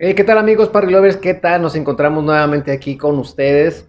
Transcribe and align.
3, 0.00 0.08
2, 0.08 0.14
1. 0.14 0.16
¿Qué 0.16 0.24
tal 0.24 0.38
amigos 0.38 0.68
Parry 0.70 0.94
¿Qué 1.20 1.34
tal? 1.34 1.60
Nos 1.60 1.76
encontramos 1.76 2.24
nuevamente 2.24 2.72
aquí 2.72 2.96
con 2.96 3.18
ustedes. 3.18 3.86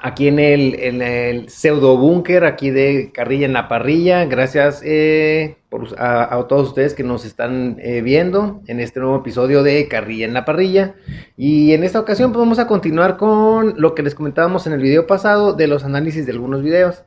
Aquí 0.00 0.28
en 0.28 0.38
el, 0.38 0.74
en 0.76 1.02
el 1.02 1.48
pseudo 1.48 1.96
búnker, 1.96 2.44
aquí 2.44 2.70
de 2.70 3.10
Carrilla 3.12 3.46
en 3.46 3.52
la 3.52 3.68
Parrilla. 3.68 4.24
Gracias 4.24 4.80
eh, 4.84 5.56
a, 5.98 6.44
todos 6.48 6.68
ustedes 6.68 6.94
que 6.94 7.02
nos 7.02 7.24
están 7.24 7.76
eh, 7.80 8.00
viendo 8.00 8.62
en 8.66 8.80
este 8.80 9.00
nuevo 9.00 9.16
episodio 9.16 9.62
de 9.62 9.86
Carrilla 9.88 10.24
en 10.24 10.34
la 10.34 10.44
Parrilla. 10.44 10.94
Y 11.36 11.72
en 11.72 11.84
esta 11.84 12.00
ocasión 12.00 12.32
pues, 12.32 12.40
vamos 12.40 12.58
a 12.58 12.66
continuar 12.66 13.16
con 13.16 13.74
lo 13.76 13.94
que 13.94 14.02
les 14.02 14.14
comentábamos 14.14 14.66
en 14.66 14.72
el 14.72 14.80
video 14.80 15.06
pasado 15.06 15.52
de 15.52 15.66
los 15.66 15.84
análisis 15.84 16.24
de 16.26 16.32
algunos 16.32 16.62
videos. 16.62 17.04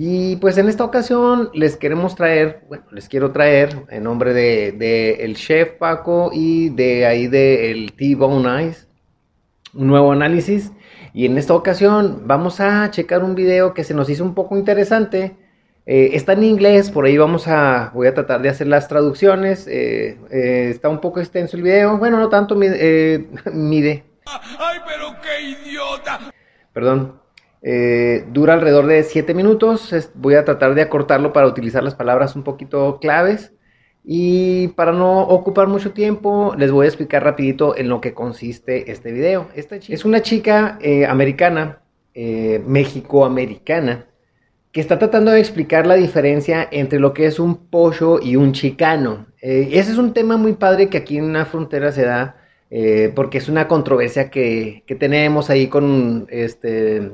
Y 0.00 0.36
pues 0.36 0.56
en 0.58 0.68
esta 0.68 0.84
ocasión 0.84 1.50
les 1.54 1.76
queremos 1.76 2.14
traer, 2.14 2.62
bueno, 2.68 2.84
les 2.92 3.08
quiero 3.08 3.32
traer 3.32 3.84
en 3.88 4.04
nombre 4.04 4.32
de, 4.32 5.24
el 5.24 5.34
chef 5.34 5.72
Paco 5.72 6.30
y 6.32 6.68
de 6.68 7.04
ahí 7.04 7.26
de 7.26 7.72
el 7.72 7.94
T-Bone 7.94 8.66
Ice, 8.66 8.86
un 9.74 9.88
nuevo 9.88 10.12
análisis. 10.12 10.70
Y 11.12 11.26
en 11.26 11.36
esta 11.36 11.52
ocasión 11.52 12.28
vamos 12.28 12.60
a 12.60 12.88
checar 12.92 13.24
un 13.24 13.34
video 13.34 13.74
que 13.74 13.82
se 13.82 13.92
nos 13.92 14.08
hizo 14.08 14.22
un 14.22 14.36
poco 14.36 14.56
interesante. 14.56 15.36
Eh, 15.84 16.10
está 16.12 16.34
en 16.34 16.44
inglés, 16.44 16.92
por 16.92 17.04
ahí 17.04 17.18
vamos 17.18 17.48
a, 17.48 17.90
voy 17.92 18.06
a 18.06 18.14
tratar 18.14 18.40
de 18.40 18.50
hacer 18.50 18.68
las 18.68 18.86
traducciones. 18.86 19.66
Eh, 19.66 20.16
eh, 20.30 20.68
está 20.70 20.88
un 20.90 21.00
poco 21.00 21.18
extenso 21.18 21.56
el 21.56 21.64
video, 21.64 21.98
bueno, 21.98 22.20
no 22.20 22.28
tanto 22.28 22.54
mide. 22.54 23.26
¡Ay, 23.50 24.78
pero 24.86 25.16
qué 25.20 25.42
idiota! 25.42 26.20
Perdón, 26.72 27.20
eh, 27.62 28.24
dura 28.32 28.54
alrededor 28.54 28.86
de 28.86 29.02
7 29.02 29.34
minutos. 29.34 29.94
Voy 30.14 30.34
a 30.34 30.44
tratar 30.44 30.74
de 30.74 30.82
acortarlo 30.82 31.32
para 31.32 31.46
utilizar 31.46 31.82
las 31.82 31.94
palabras 31.94 32.36
un 32.36 32.44
poquito 32.44 32.98
claves. 33.00 33.52
Y 34.04 34.68
para 34.68 34.92
no 34.92 35.22
ocupar 35.22 35.68
mucho 35.68 35.92
tiempo, 35.92 36.54
les 36.56 36.70
voy 36.70 36.86
a 36.86 36.88
explicar 36.88 37.24
rapidito 37.24 37.76
en 37.76 37.88
lo 37.88 38.00
que 38.00 38.14
consiste 38.14 38.90
este 38.90 39.12
video. 39.12 39.48
Esta 39.54 39.76
es 39.76 40.04
una 40.04 40.22
chica 40.22 40.78
eh, 40.80 41.04
americana, 41.04 41.82
eh, 42.14 42.62
mexicoamericana, 42.66 44.06
que 44.72 44.80
está 44.80 44.98
tratando 44.98 45.32
de 45.32 45.40
explicar 45.40 45.86
la 45.86 45.96
diferencia 45.96 46.66
entre 46.70 47.00
lo 47.00 47.12
que 47.12 47.26
es 47.26 47.38
un 47.38 47.68
pollo 47.68 48.20
y 48.22 48.36
un 48.36 48.52
chicano. 48.52 49.26
ese 49.40 49.92
es 49.92 49.98
un 49.98 50.14
tema 50.14 50.36
muy 50.36 50.54
padre 50.54 50.88
que 50.88 50.98
aquí 50.98 51.18
en 51.18 51.24
una 51.24 51.44
frontera 51.44 51.92
se 51.92 52.04
da, 52.04 52.36
porque 53.14 53.38
es 53.38 53.48
una 53.48 53.68
controversia 53.68 54.30
que, 54.30 54.84
que 54.86 54.94
tenemos 54.94 55.50
ahí 55.50 55.68
con 55.68 56.26
este 56.30 57.12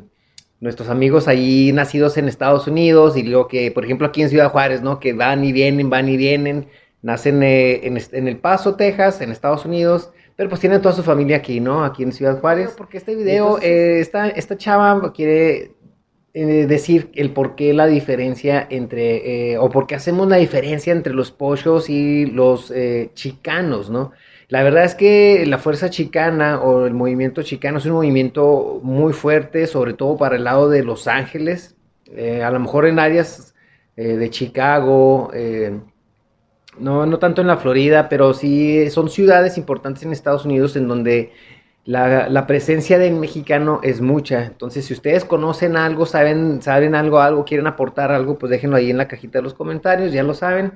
nuestros 0.65 0.89
amigos 0.89 1.29
ahí 1.29 1.73
nacidos 1.75 2.17
en 2.17 2.27
Estados 2.27 2.67
Unidos 2.67 3.19
y 3.19 3.23
luego 3.23 3.49
que, 3.49 3.71
por 3.71 3.85
ejemplo, 3.85 4.07
aquí 4.07 4.23
en 4.23 4.31
Ciudad 4.31 4.51
Juárez, 4.51 4.81
¿no? 4.81 4.99
Que 4.99 5.13
van 5.13 5.45
y 5.45 5.53
vienen, 5.53 5.91
van 5.91 6.09
y 6.09 6.17
vienen, 6.17 6.69
nacen 7.03 7.43
eh, 7.43 7.83
en, 7.85 8.29
El 8.29 8.39
Paso, 8.39 8.75
Texas, 8.75 9.21
en 9.21 9.31
Estados 9.31 9.67
Unidos, 9.67 10.11
pero 10.37 10.49
pues 10.49 10.63
tienen 10.63 10.81
toda 10.81 10.95
su 10.95 11.03
familia 11.03 11.37
aquí, 11.37 11.61
¿no? 11.61 11.85
Aquí 11.85 12.03
en 12.03 12.13
Ciudad 12.13 12.41
Juárez. 12.41 12.73
Porque 12.79 12.97
este 12.97 13.15
video, 13.15 13.59
eh, 13.61 14.01
esta, 14.01 14.29
esta 14.29 14.57
chava 14.57 15.13
quiere 15.13 15.73
eh, 16.33 16.67
decir 16.67 17.11
el 17.15 17.33
por 17.33 17.57
qué 17.57 17.75
la 17.75 17.87
diferencia 17.87 18.67
entre, 18.71 19.59
o 19.59 19.69
por 19.69 19.87
qué 19.87 19.97
hacemos 19.97 20.29
la 20.29 20.37
diferencia 20.37 20.95
entre 20.95 21.13
los 21.13 21.31
pollos 21.31 21.91
y 21.91 22.25
los 22.25 22.73
chicanos, 23.13 23.91
¿no? 23.91 24.13
La 24.49 24.62
verdad 24.62 24.84
es 24.84 24.94
que 24.94 25.44
la 25.47 25.59
fuerza 25.59 25.91
chicana 25.91 26.60
o 26.60 26.87
el 26.87 26.94
movimiento 26.94 27.43
chicano 27.43 27.78
es 27.78 27.87
un 27.87 27.93
movimiento 27.93 28.81
muy 28.82 29.12
fuerte, 29.12 29.66
sobre 29.66 29.94
todo 29.94 30.16
para 30.16 30.37
el 30.37 30.44
lado 30.44 30.69
de 30.69 30.82
Los 30.82 31.09
Ángeles, 31.09 31.77
eh, 32.06 32.43
a 32.43 32.50
lo 32.50 32.60
mejor 32.60 32.87
en 32.87 32.99
áreas 32.99 33.55
eh, 33.97 34.16
de 34.16 34.31
Chicago, 34.31 35.31
eh, 35.32 35.78
no, 36.78 37.06
no 37.06 37.19
tanto 37.19 37.41
en 37.41 37.47
la 37.47 37.56
Florida, 37.56 38.09
pero 38.09 38.34
sí 38.34 38.91
son 38.91 39.09
ciudades 39.09 39.56
importantes 39.59 40.03
en 40.03 40.12
Estados 40.12 40.44
Unidos 40.44 40.76
en 40.76 40.88
donde 40.88 41.32
la, 41.84 42.47
presencia 42.47 42.99
del 42.99 43.15
mexicano 43.15 43.81
es 43.82 44.00
mucha. 44.00 44.44
Entonces, 44.47 44.87
si 44.87 44.94
ustedes 44.94 45.25
conocen 45.25 45.76
algo, 45.76 46.06
saben, 46.06 46.62
saben 46.62 46.94
algo, 46.94 47.21
algo, 47.21 47.44
quieren 47.44 47.66
aportar 47.66 48.11
algo, 48.11 48.38
pues 48.38 48.50
déjenlo 48.50 48.76
ahí 48.76 48.91
en 48.91 48.97
la 48.99 49.09
cajita 49.09 49.38
de 49.38 49.43
los 49.43 49.55
comentarios, 49.55 50.12
ya 50.12 50.22
lo 50.22 50.34
saben. 50.34 50.72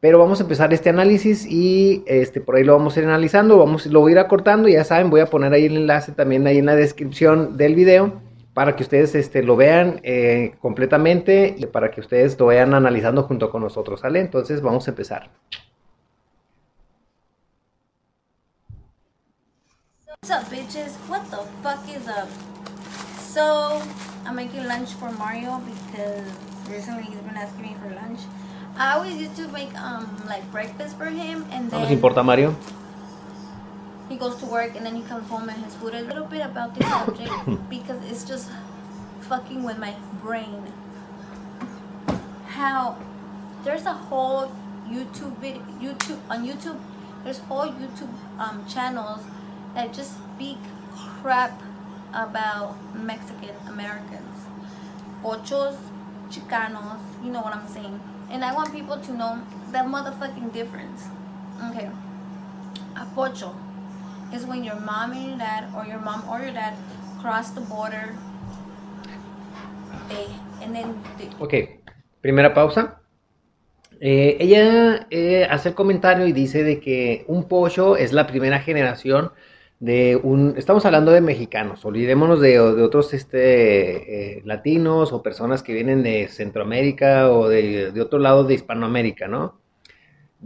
Pero 0.00 0.18
vamos 0.18 0.40
a 0.40 0.44
empezar 0.44 0.72
este 0.72 0.88
análisis 0.88 1.44
y 1.46 2.02
este, 2.06 2.40
por 2.40 2.56
ahí 2.56 2.64
lo 2.64 2.72
vamos 2.72 2.96
a 2.96 3.00
ir 3.00 3.06
analizando, 3.06 3.58
vamos, 3.58 3.84
lo 3.86 4.00
voy 4.00 4.12
a 4.12 4.14
ir 4.14 4.18
acortando, 4.18 4.66
ya 4.66 4.82
saben, 4.82 5.10
voy 5.10 5.20
a 5.20 5.26
poner 5.26 5.52
ahí 5.52 5.66
el 5.66 5.76
enlace 5.76 6.12
también 6.12 6.46
ahí 6.46 6.58
en 6.58 6.66
la 6.66 6.74
descripción 6.74 7.58
del 7.58 7.74
video 7.74 8.20
para 8.54 8.76
que 8.76 8.82
ustedes 8.82 9.14
este, 9.14 9.42
lo 9.42 9.56
vean 9.56 10.00
eh, 10.02 10.54
completamente 10.60 11.54
y 11.56 11.66
para 11.66 11.90
que 11.90 12.00
ustedes 12.00 12.38
lo 12.38 12.46
vayan 12.46 12.72
analizando 12.74 13.24
junto 13.24 13.50
con 13.50 13.62
nosotros, 13.62 14.00
¿sale? 14.00 14.20
Entonces 14.20 14.62
vamos 14.62 14.88
a 14.88 14.90
empezar. 14.90 15.30
What's 20.22 20.30
up, 20.30 20.50
bitches? 20.50 20.96
What 21.08 21.24
the 21.30 21.38
fuck 21.62 21.88
is 21.88 22.08
up? 22.08 22.28
So, 23.32 23.80
I'm 24.26 24.34
making 24.34 24.66
lunch 24.66 24.94
for 24.94 25.10
Mario 25.12 25.60
because 25.64 26.24
recently 26.68 27.04
he's 27.04 27.20
been 27.20 27.36
asking 27.36 27.62
me 27.62 27.76
for 27.80 27.94
lunch. 27.94 28.20
I 28.76 28.94
always 28.94 29.16
used 29.20 29.36
to 29.36 29.48
make 29.48 29.74
um 29.80 30.06
like 30.26 30.44
breakfast 30.50 30.96
for 30.96 31.06
him 31.06 31.44
and 31.50 31.70
then. 31.70 31.82
¿No 31.82 31.88
importa 31.88 32.22
Mario? 32.22 32.54
He 34.08 34.16
goes 34.16 34.36
to 34.36 34.46
work 34.46 34.74
and 34.74 34.84
then 34.84 34.96
he 34.96 35.02
comes 35.02 35.28
home 35.28 35.48
and 35.48 35.64
his 35.64 35.74
food. 35.76 35.94
A 35.94 36.02
little 36.02 36.26
bit 36.26 36.42
about 36.44 36.74
this 36.74 36.88
subject 36.88 37.30
because 37.70 37.98
it's 38.10 38.24
just 38.24 38.50
fucking 39.28 39.62
with 39.62 39.78
my 39.78 39.94
brain. 40.22 40.66
How 42.48 42.96
there's 43.64 43.86
a 43.86 43.92
whole 43.92 44.50
YouTube 44.88 45.36
video, 45.38 45.62
YouTube 45.80 46.18
on 46.28 46.46
YouTube. 46.46 46.78
There's 47.22 47.38
whole 47.38 47.68
YouTube 47.68 48.10
um, 48.38 48.64
channels 48.66 49.20
that 49.74 49.92
just 49.92 50.16
speak 50.34 50.58
crap 51.22 51.62
about 52.12 52.74
Mexican 52.96 53.54
Americans, 53.68 54.46
ochos, 55.22 55.76
chicanos. 56.30 56.98
You 57.22 57.30
know 57.30 57.42
what 57.42 57.54
I'm 57.54 57.68
saying. 57.68 58.00
And 58.30 58.44
I 58.44 58.54
want 58.54 58.72
people 58.72 58.98
to 58.98 59.12
know 59.12 59.42
that 59.72 59.86
motherfucking 59.86 60.52
difference. 60.52 61.08
Okay. 61.70 61.90
Apocho 62.94 63.54
is 64.32 64.46
when 64.46 64.62
your 64.62 64.78
mom 64.80 65.12
and 65.12 65.30
your 65.30 65.38
dad, 65.38 65.72
or 65.76 65.84
your 65.84 65.98
mom 65.98 66.28
or 66.28 66.40
your 66.40 66.52
dad, 66.52 66.74
cross 67.20 67.50
the 67.50 67.60
border. 67.60 68.16
They, 70.08 70.26
and 70.62 70.74
then 70.74 70.94
Ok, 71.40 71.80
primera 72.22 72.54
pausa. 72.54 73.00
Eh, 74.00 74.38
ella 74.40 75.06
eh, 75.10 75.46
hace 75.50 75.70
el 75.70 75.74
comentario 75.74 76.26
y 76.26 76.32
dice 76.32 76.64
de 76.64 76.80
que 76.80 77.24
un 77.28 77.44
pollo 77.44 77.96
es 77.96 78.12
la 78.12 78.26
primera 78.26 78.60
generación 78.60 79.32
de 79.80 80.20
un, 80.22 80.54
estamos 80.58 80.84
hablando 80.84 81.10
de 81.10 81.22
mexicanos, 81.22 81.84
olvidémonos 81.86 82.38
de, 82.40 82.50
de 82.50 82.82
otros 82.82 83.14
este, 83.14 84.38
eh, 84.38 84.42
latinos 84.44 85.12
o 85.12 85.22
personas 85.22 85.62
que 85.62 85.72
vienen 85.72 86.02
de 86.02 86.28
Centroamérica 86.28 87.30
o 87.30 87.48
de, 87.48 87.90
de, 87.90 88.00
otro 88.02 88.18
lado 88.18 88.44
de 88.44 88.54
Hispanoamérica, 88.54 89.26
¿no? 89.26 89.58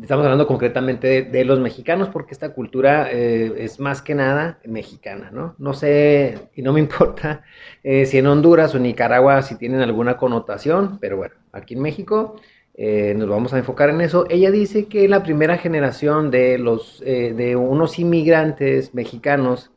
Estamos 0.00 0.24
hablando 0.24 0.46
concretamente 0.46 1.22
de, 1.22 1.44
los 1.44 1.60
mexicanos 1.60 2.08
porque 2.08 2.32
esta 2.32 2.52
cultura 2.52 3.10
eh, 3.12 3.54
es 3.58 3.78
más 3.78 4.02
que 4.02 4.14
nada 4.14 4.58
mexicana, 4.64 5.30
¿no? 5.32 5.56
No 5.58 5.72
sé, 5.72 6.48
y 6.54 6.62
no 6.62 6.72
me 6.72 6.80
importa 6.86 7.42
eh, 7.82 8.06
si 8.06 8.18
en 8.18 8.28
Honduras 8.28 8.74
o 8.74 8.78
Nicaragua 8.78 9.42
si 9.42 9.56
tienen 9.56 9.80
alguna 9.80 10.16
connotación, 10.16 10.98
pero 11.00 11.16
bueno, 11.16 11.34
aquí 11.52 11.74
en 11.74 11.82
México 11.82 12.36
eh, 12.76 13.14
nos 13.16 13.28
vamos 13.28 13.54
a 13.54 13.58
enfocar 13.58 13.90
en 13.90 14.00
eso. 14.00 14.26
Ella 14.28 14.50
dice 14.50 14.86
que 14.86 15.08
la 15.08 15.22
primera 15.22 15.58
generación 15.58 16.30
de, 16.30 16.58
los, 16.58 17.02
eh, 17.06 17.32
de 17.34 17.56
unos 17.56 17.98
inmigrantes 17.98 18.94
mexicanos 18.94 19.70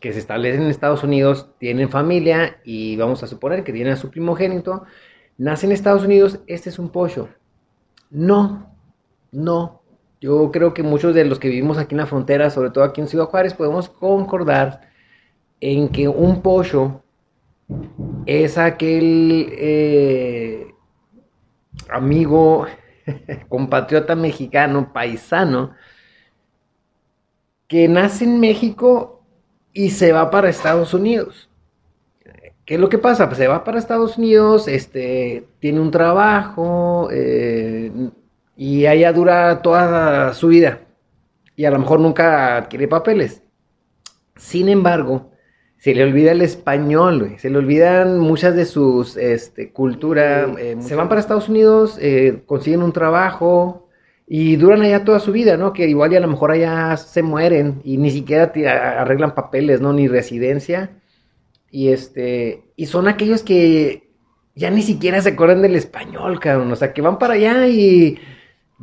que 0.00 0.12
se 0.12 0.18
establecen 0.18 0.62
en 0.62 0.68
Estados 0.68 1.02
Unidos 1.02 1.48
tienen 1.58 1.88
familia 1.88 2.58
y 2.64 2.96
vamos 2.96 3.22
a 3.22 3.26
suponer 3.26 3.64
que 3.64 3.72
tienen 3.72 3.94
a 3.94 3.96
su 3.96 4.10
primogénito, 4.10 4.84
nace 5.38 5.66
en 5.66 5.72
Estados 5.72 6.04
Unidos, 6.04 6.40
este 6.46 6.70
es 6.70 6.78
un 6.78 6.90
pollo. 6.90 7.28
No, 8.10 8.70
no. 9.30 9.80
Yo 10.20 10.50
creo 10.52 10.74
que 10.74 10.82
muchos 10.82 11.14
de 11.14 11.24
los 11.24 11.38
que 11.38 11.48
vivimos 11.48 11.78
aquí 11.78 11.94
en 11.94 11.98
la 11.98 12.06
frontera, 12.06 12.50
sobre 12.50 12.70
todo 12.70 12.84
aquí 12.84 13.00
en 13.00 13.08
Ciudad 13.08 13.26
Juárez, 13.26 13.54
podemos 13.54 13.88
concordar 13.88 14.82
en 15.60 15.88
que 15.88 16.08
un 16.08 16.42
pollo 16.42 17.02
es 18.26 18.58
aquel 18.58 19.48
eh, 19.52 20.71
amigo, 21.92 22.66
compatriota 23.48 24.14
mexicano, 24.14 24.92
paisano, 24.92 25.74
que 27.66 27.88
nace 27.88 28.24
en 28.24 28.40
México 28.40 29.22
y 29.72 29.90
se 29.90 30.12
va 30.12 30.30
para 30.30 30.50
Estados 30.50 30.94
Unidos. 30.94 31.48
¿Qué 32.64 32.74
es 32.74 32.80
lo 32.80 32.88
que 32.88 32.98
pasa? 32.98 33.26
Pues 33.26 33.38
se 33.38 33.48
va 33.48 33.64
para 33.64 33.78
Estados 33.78 34.18
Unidos, 34.18 34.68
este, 34.68 35.48
tiene 35.58 35.80
un 35.80 35.90
trabajo 35.90 37.08
eh, 37.10 37.90
y 38.56 38.86
allá 38.86 39.12
dura 39.12 39.62
toda 39.62 40.32
su 40.34 40.48
vida. 40.48 40.80
Y 41.56 41.64
a 41.64 41.70
lo 41.70 41.78
mejor 41.80 42.00
nunca 42.00 42.56
adquiere 42.56 42.86
papeles. 42.86 43.42
Sin 44.36 44.68
embargo, 44.68 45.31
se 45.82 45.96
le 45.96 46.04
olvida 46.04 46.30
el 46.30 46.42
español, 46.42 47.34
Se 47.38 47.50
le 47.50 47.58
olvidan 47.58 48.20
muchas 48.20 48.54
de 48.54 48.66
sus 48.66 49.16
este, 49.16 49.72
culturas. 49.72 50.48
Eh, 50.56 50.76
se 50.78 50.94
van 50.94 51.08
para 51.08 51.20
Estados 51.20 51.48
Unidos, 51.48 51.98
eh, 52.00 52.44
consiguen 52.46 52.84
un 52.84 52.92
trabajo 52.92 53.88
y 54.28 54.54
duran 54.54 54.82
allá 54.82 55.02
toda 55.02 55.18
su 55.18 55.32
vida, 55.32 55.56
¿no? 55.56 55.72
Que 55.72 55.88
igual 55.88 56.12
y 56.12 56.16
a 56.16 56.20
lo 56.20 56.28
mejor 56.28 56.52
allá 56.52 56.96
se 56.96 57.24
mueren 57.24 57.80
y 57.82 57.96
ni 57.96 58.12
siquiera 58.12 58.52
arreglan 59.00 59.34
papeles, 59.34 59.80
¿no? 59.80 59.92
Ni 59.92 60.06
residencia. 60.06 60.90
Y 61.68 61.88
este, 61.88 62.62
y 62.76 62.86
son 62.86 63.08
aquellos 63.08 63.42
que 63.42 64.08
ya 64.54 64.70
ni 64.70 64.82
siquiera 64.82 65.20
se 65.20 65.30
acuerdan 65.30 65.62
del 65.62 65.74
español, 65.74 66.38
cabrón. 66.38 66.70
O 66.70 66.76
sea, 66.76 66.92
que 66.92 67.02
van 67.02 67.18
para 67.18 67.34
allá 67.34 67.66
y 67.66 68.20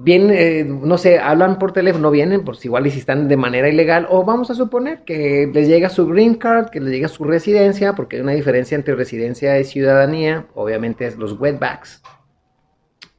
vienen, 0.01 0.31
eh, 0.31 0.63
no 0.63 0.97
sé, 0.97 1.19
hablan 1.19 1.59
por 1.59 1.73
teléfono, 1.73 2.09
vienen, 2.09 2.43
si 2.55 2.67
igual 2.67 2.87
y 2.87 2.91
si 2.91 2.99
están 2.99 3.27
de 3.27 3.35
manera 3.35 3.67
ilegal, 3.67 4.07
o 4.09 4.23
vamos 4.23 4.49
a 4.49 4.55
suponer 4.55 5.03
que 5.03 5.49
les 5.53 5.67
llega 5.67 5.89
su 5.89 6.07
green 6.07 6.35
card, 6.35 6.69
que 6.69 6.79
les 6.79 6.91
llega 6.91 7.09
su 7.09 7.25
residencia, 7.25 7.93
porque 7.93 8.15
hay 8.15 8.21
una 8.21 8.31
diferencia 8.31 8.75
entre 8.75 8.95
residencia 8.95 9.59
y 9.59 9.65
ciudadanía, 9.65 10.47
obviamente 10.55 11.05
es 11.05 11.17
los 11.17 11.37
wetbacks, 11.39 12.01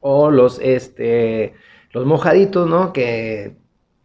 o 0.00 0.30
los, 0.30 0.58
este, 0.62 1.52
los 1.92 2.06
mojaditos, 2.06 2.66
¿no? 2.66 2.94
Que 2.94 3.56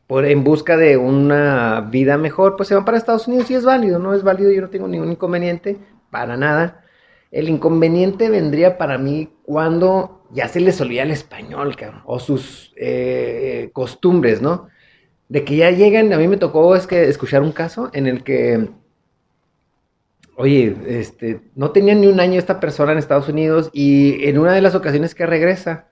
por, 0.05 0.25
en 0.25 0.43
busca 0.43 0.75
de 0.75 0.97
una 0.97 1.87
vida 1.89 2.17
mejor, 2.17 2.57
pues 2.57 2.67
se 2.67 2.75
van 2.75 2.83
para 2.83 2.97
Estados 2.97 3.27
Unidos 3.29 3.49
y 3.51 3.55
es 3.55 3.63
válido, 3.63 3.99
¿no? 3.99 4.13
Es 4.13 4.23
válido, 4.23 4.51
yo 4.51 4.61
no 4.61 4.69
tengo 4.69 4.89
ningún 4.89 5.11
inconveniente, 5.11 5.77
para 6.11 6.35
nada. 6.35 6.83
El 7.31 7.47
inconveniente 7.47 8.29
vendría 8.29 8.77
para 8.77 8.97
mí 8.97 9.29
cuando 9.43 10.24
ya 10.31 10.47
se 10.47 10.59
les 10.59 10.79
olvida 10.81 11.03
el 11.03 11.11
español, 11.11 11.75
o 12.05 12.19
sus 12.19 12.73
eh, 12.75 13.69
costumbres, 13.73 14.41
¿no? 14.41 14.67
De 15.29 15.43
que 15.43 15.55
ya 15.55 15.71
llegan, 15.71 16.13
a 16.13 16.17
mí 16.17 16.27
me 16.27 16.37
tocó 16.37 16.75
es 16.75 16.87
que 16.87 17.07
escuchar 17.07 17.41
un 17.41 17.51
caso 17.51 17.89
en 17.93 18.07
el 18.07 18.23
que, 18.23 18.69
oye, 20.35 20.75
este, 20.87 21.41
no 21.55 21.71
tenía 21.71 21.95
ni 21.95 22.07
un 22.07 22.19
año 22.19 22.37
esta 22.37 22.59
persona 22.59 22.91
en 22.91 22.97
Estados 22.97 23.29
Unidos 23.29 23.69
y 23.73 24.27
en 24.27 24.37
una 24.37 24.53
de 24.53 24.61
las 24.61 24.75
ocasiones 24.75 25.15
que 25.15 25.25
regresa, 25.25 25.87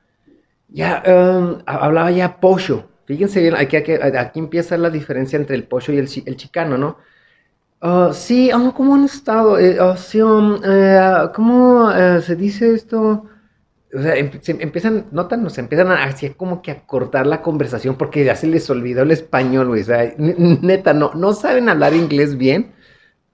ya 0.70 1.04
um, 1.06 1.60
hablaba 1.66 2.12
ya 2.12 2.40
pocho. 2.40 2.90
Fíjense 3.06 3.42
bien, 3.42 3.56
aquí, 3.56 3.76
aquí, 3.76 4.40
empieza 4.40 4.78
la 4.78 4.90
diferencia 4.90 5.38
entre 5.38 5.56
el 5.56 5.66
pocho 5.66 5.92
y 5.92 5.98
el, 5.98 6.10
el 6.26 6.36
chicano, 6.36 6.78
¿no? 6.78 6.98
Uh, 7.82 8.14
sí, 8.14 8.50
oh, 8.54 8.74
¿cómo 8.74 8.96
han 8.96 9.04
estado? 9.04 9.60
Eh, 9.60 9.78
sí, 9.98 10.22
um, 10.22 10.58
eh, 10.64 11.30
¿Cómo 11.36 11.92
eh, 11.92 12.22
se 12.22 12.36
dice 12.38 12.74
esto? 12.74 13.26
O 13.94 14.02
sea, 14.02 14.16
em, 14.16 14.32
empiezan, 14.60 15.06
notan, 15.12 15.50
se 15.50 15.62
empiezan 15.62 15.92
a, 15.92 16.04
así 16.04 16.30
como 16.32 16.62
que 16.62 16.72
a 16.72 16.86
cortar 16.86 17.28
la 17.28 17.42
conversación 17.42 17.96
porque 17.96 18.26
ya 18.26 18.36
se 18.36 18.48
les 18.48 18.70
olvidó 18.70 19.04
el 19.04 19.12
español, 19.12 19.68
güey. 19.68 19.82
O 19.82 19.86
sea, 19.86 20.14
neta, 20.18 20.94
no, 20.94 21.12
no 21.14 21.34
saben 21.34 21.70
hablar 21.70 21.94
inglés 21.94 22.38
bien, 22.38 22.74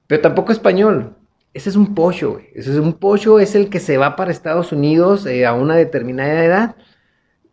pero 0.08 0.22
tampoco 0.22 0.52
español. 0.52 1.16
Ese 1.54 1.70
es 1.70 1.76
un 1.76 1.96
pocho, 1.96 2.34
güey. 2.34 2.50
Ese 2.54 2.72
es 2.72 2.78
un 2.78 2.94
pocho, 2.94 3.40
es 3.40 3.56
el 3.56 3.70
que 3.70 3.80
se 3.80 3.98
va 3.98 4.16
para 4.16 4.32
Estados 4.32 4.72
Unidos 4.72 5.26
a 5.28 5.54
una 5.54 5.76
determinada 5.76 6.44
edad 6.44 6.76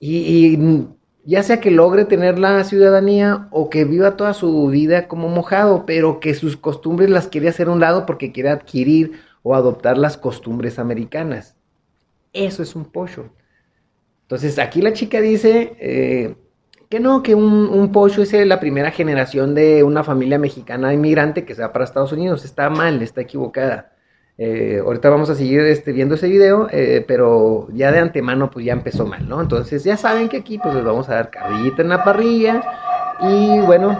y, 0.00 0.86
ya 1.24 1.42
sea 1.42 1.60
que 1.60 1.70
logre 1.70 2.04
tener 2.04 2.38
la 2.38 2.62
ciudadanía 2.64 3.48
o 3.50 3.68
que 3.70 3.84
viva 3.84 4.16
toda 4.16 4.32
su 4.34 4.68
vida 4.68 5.08
como 5.08 5.28
mojado, 5.28 5.84
pero 5.86 6.20
que 6.20 6.34
sus 6.34 6.56
costumbres 6.56 7.10
las 7.10 7.26
quiere 7.28 7.48
hacer 7.48 7.68
a 7.68 7.72
un 7.72 7.80
lado 7.80 8.06
porque 8.06 8.32
quiere 8.32 8.50
adquirir 8.50 9.20
o 9.42 9.54
adoptar 9.54 9.98
las 9.98 10.16
costumbres 10.16 10.78
americanas. 10.78 11.55
Eso 12.36 12.62
es 12.62 12.76
un 12.76 12.84
pollo. 12.84 13.30
Entonces 14.22 14.58
aquí 14.58 14.82
la 14.82 14.92
chica 14.92 15.20
dice 15.20 15.74
eh, 15.80 16.34
que 16.90 17.00
no, 17.00 17.22
que 17.22 17.34
un, 17.34 17.68
un 17.68 17.92
pollo 17.92 18.22
es 18.22 18.32
la 18.32 18.60
primera 18.60 18.90
generación 18.90 19.54
de 19.54 19.82
una 19.82 20.04
familia 20.04 20.38
mexicana 20.38 20.92
inmigrante 20.92 21.46
que 21.46 21.54
se 21.54 21.62
va 21.62 21.72
para 21.72 21.86
Estados 21.86 22.12
Unidos. 22.12 22.44
Está 22.44 22.68
mal, 22.68 23.00
está 23.00 23.22
equivocada. 23.22 23.92
Eh, 24.36 24.82
ahorita 24.84 25.08
vamos 25.08 25.30
a 25.30 25.34
seguir 25.34 25.60
este, 25.60 25.92
viendo 25.92 26.14
ese 26.16 26.28
video, 26.28 26.68
eh, 26.70 27.02
pero 27.08 27.68
ya 27.72 27.90
de 27.90 28.00
antemano 28.00 28.50
pues 28.50 28.66
ya 28.66 28.74
empezó 28.74 29.06
mal, 29.06 29.26
¿no? 29.26 29.40
Entonces 29.40 29.82
ya 29.82 29.96
saben 29.96 30.28
que 30.28 30.36
aquí 30.36 30.58
pues 30.58 30.74
les 30.74 30.84
vamos 30.84 31.08
a 31.08 31.14
dar 31.14 31.30
carrillita 31.30 31.80
en 31.80 31.88
la 31.88 32.04
parrilla 32.04 32.62
y 33.22 33.60
bueno, 33.60 33.98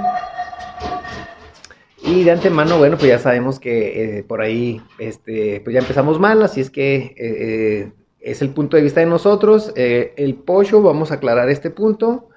y 2.03 2.23
de 2.23 2.33
antemano, 2.33 2.77
bueno, 2.77 2.99
pues 2.99 3.09
ya 3.09 3.19
sabemos 3.19 3.59
que 3.59 4.19
eh, 4.19 4.25
por 4.25 4.43
ahí 4.43 4.83
este, 4.99 5.63
pues 5.65 5.73
ya 5.73 5.81
empezamos 5.81 6.21
mal, 6.21 6.43
así 6.43 6.61
es 6.61 6.69
que 6.69 7.95
es 8.31 8.43
el 8.43 8.51
punto 8.51 8.77
de 8.77 8.83
vista 8.83 9.01
de 9.01 9.07
nosotros. 9.07 9.73
el 9.77 10.35
pollo, 10.35 10.83
vamos 10.83 11.11
a 11.11 11.15
aclarar 11.15 11.49
este 11.49 11.71
punto, 11.71 12.29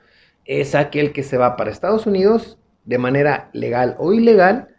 es 0.46 0.76
aquel 0.76 1.12
que 1.14 1.24
se 1.24 1.38
va 1.38 1.56
para 1.56 1.72
Estados 1.72 2.06
Unidos 2.06 2.58
de 2.86 2.98
manera 2.98 3.50
legal 3.54 3.96
o 4.00 4.14
ilegal, 4.14 4.70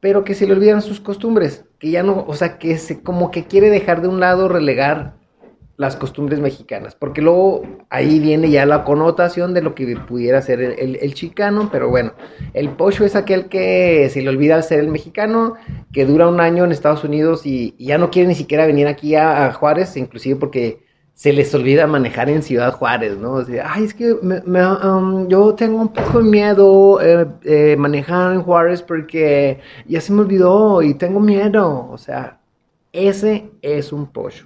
pero 0.00 0.24
que 0.24 0.34
se 0.34 0.46
le 0.46 0.52
olvidan 0.52 0.82
sus 0.82 1.00
costumbres 1.00 1.66
que 1.78 1.90
ya 1.90 2.02
no, 2.02 2.24
o 2.26 2.34
sea, 2.34 2.58
que 2.58 2.78
se 2.78 3.02
como 3.02 3.30
que 3.30 3.44
quiere 3.44 3.70
dejar 3.70 4.00
de 4.02 4.08
un 4.08 4.20
lado 4.20 4.48
relegar 4.48 5.14
las 5.76 5.96
costumbres 5.96 6.40
mexicanas, 6.40 6.94
porque 6.94 7.20
luego 7.20 7.62
ahí 7.90 8.18
viene 8.18 8.50
ya 8.50 8.64
la 8.64 8.84
connotación 8.84 9.52
de 9.54 9.62
lo 9.62 9.74
que 9.74 9.96
pudiera 9.96 10.40
ser 10.40 10.60
el, 10.60 11.14
chicano, 11.14 11.68
pero 11.70 11.88
bueno, 11.90 12.12
el 12.54 12.70
pocho 12.70 13.04
es 13.04 13.14
aquel 13.14 13.46
que 13.46 14.08
se 14.10 14.22
le 14.22 14.30
olvida 14.30 14.62
ser 14.62 14.80
el 14.80 14.88
mexicano, 14.88 15.54
que 15.92 16.06
dura 16.06 16.28
un 16.28 16.40
año 16.40 16.64
en 16.64 16.72
Estados 16.72 17.04
Unidos 17.04 17.44
y, 17.44 17.74
ya 17.78 17.98
no 17.98 18.10
quiere 18.10 18.28
ni 18.28 18.34
siquiera 18.34 18.66
venir 18.66 18.86
aquí 18.86 19.14
a 19.16 19.52
Juárez, 19.52 19.96
inclusive 19.96 20.36
porque 20.36 20.86
se 21.16 21.32
les 21.32 21.54
olvida 21.54 21.86
manejar 21.86 22.28
en 22.28 22.42
Ciudad 22.42 22.74
Juárez, 22.74 23.16
¿no? 23.16 23.32
O 23.32 23.44
sea, 23.44 23.72
ay, 23.72 23.84
es 23.84 23.94
que 23.94 24.12
um, 24.12 25.28
yo 25.28 25.54
tengo 25.54 25.80
un 25.80 25.88
poco 25.88 26.18
de 26.18 26.28
miedo 26.28 27.00
eh, 27.00 27.26
eh, 27.44 27.76
manejar 27.78 28.34
en 28.34 28.42
Juárez 28.42 28.82
porque 28.82 29.60
ya 29.86 30.02
se 30.02 30.12
me 30.12 30.20
olvidó 30.20 30.82
y 30.82 30.92
tengo 30.92 31.18
miedo. 31.18 31.88
O 31.90 31.96
sea, 31.96 32.38
ese 32.92 33.50
es 33.62 33.94
un 33.94 34.08
pollo. 34.12 34.44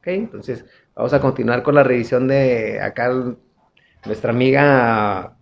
¿Ok? 0.00 0.06
Entonces, 0.08 0.64
vamos 0.94 1.12
a 1.12 1.20
continuar 1.20 1.62
con 1.62 1.74
la 1.74 1.82
revisión 1.82 2.26
de 2.26 2.80
acá 2.80 3.10
nuestra 4.04 4.30
amiga 4.30 5.36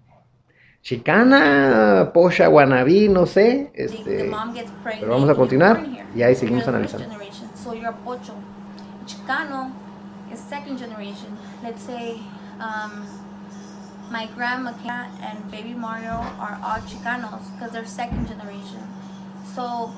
chicana, 0.83 2.11
pocha, 2.12 2.49
guanabí, 2.49 3.09
no 3.09 3.27
sé. 3.27 3.71
Este, 3.75 4.31
pero 5.00 5.12
vamos 5.12 5.31
a 5.31 5.35
continuar 5.35 5.85
y 6.15 6.23
ahí 6.23 6.35
seguimos 6.35 6.67
analizando. 6.67 7.07
Chicano 9.07 9.73
is 10.31 10.38
second 10.38 10.79
generation. 10.79 11.38
Let's 11.62 11.83
say 11.83 12.21
um, 12.61 13.07
my 14.11 14.27
grandma 14.37 14.73
and 15.23 15.50
baby 15.50 15.73
Mario 15.73 16.21
are 16.38 16.59
all 16.62 16.81
Chicanos 16.83 17.41
because 17.55 17.73
they're 17.73 17.87
second 17.87 18.29
generation. 18.29 18.83
So 19.55 19.91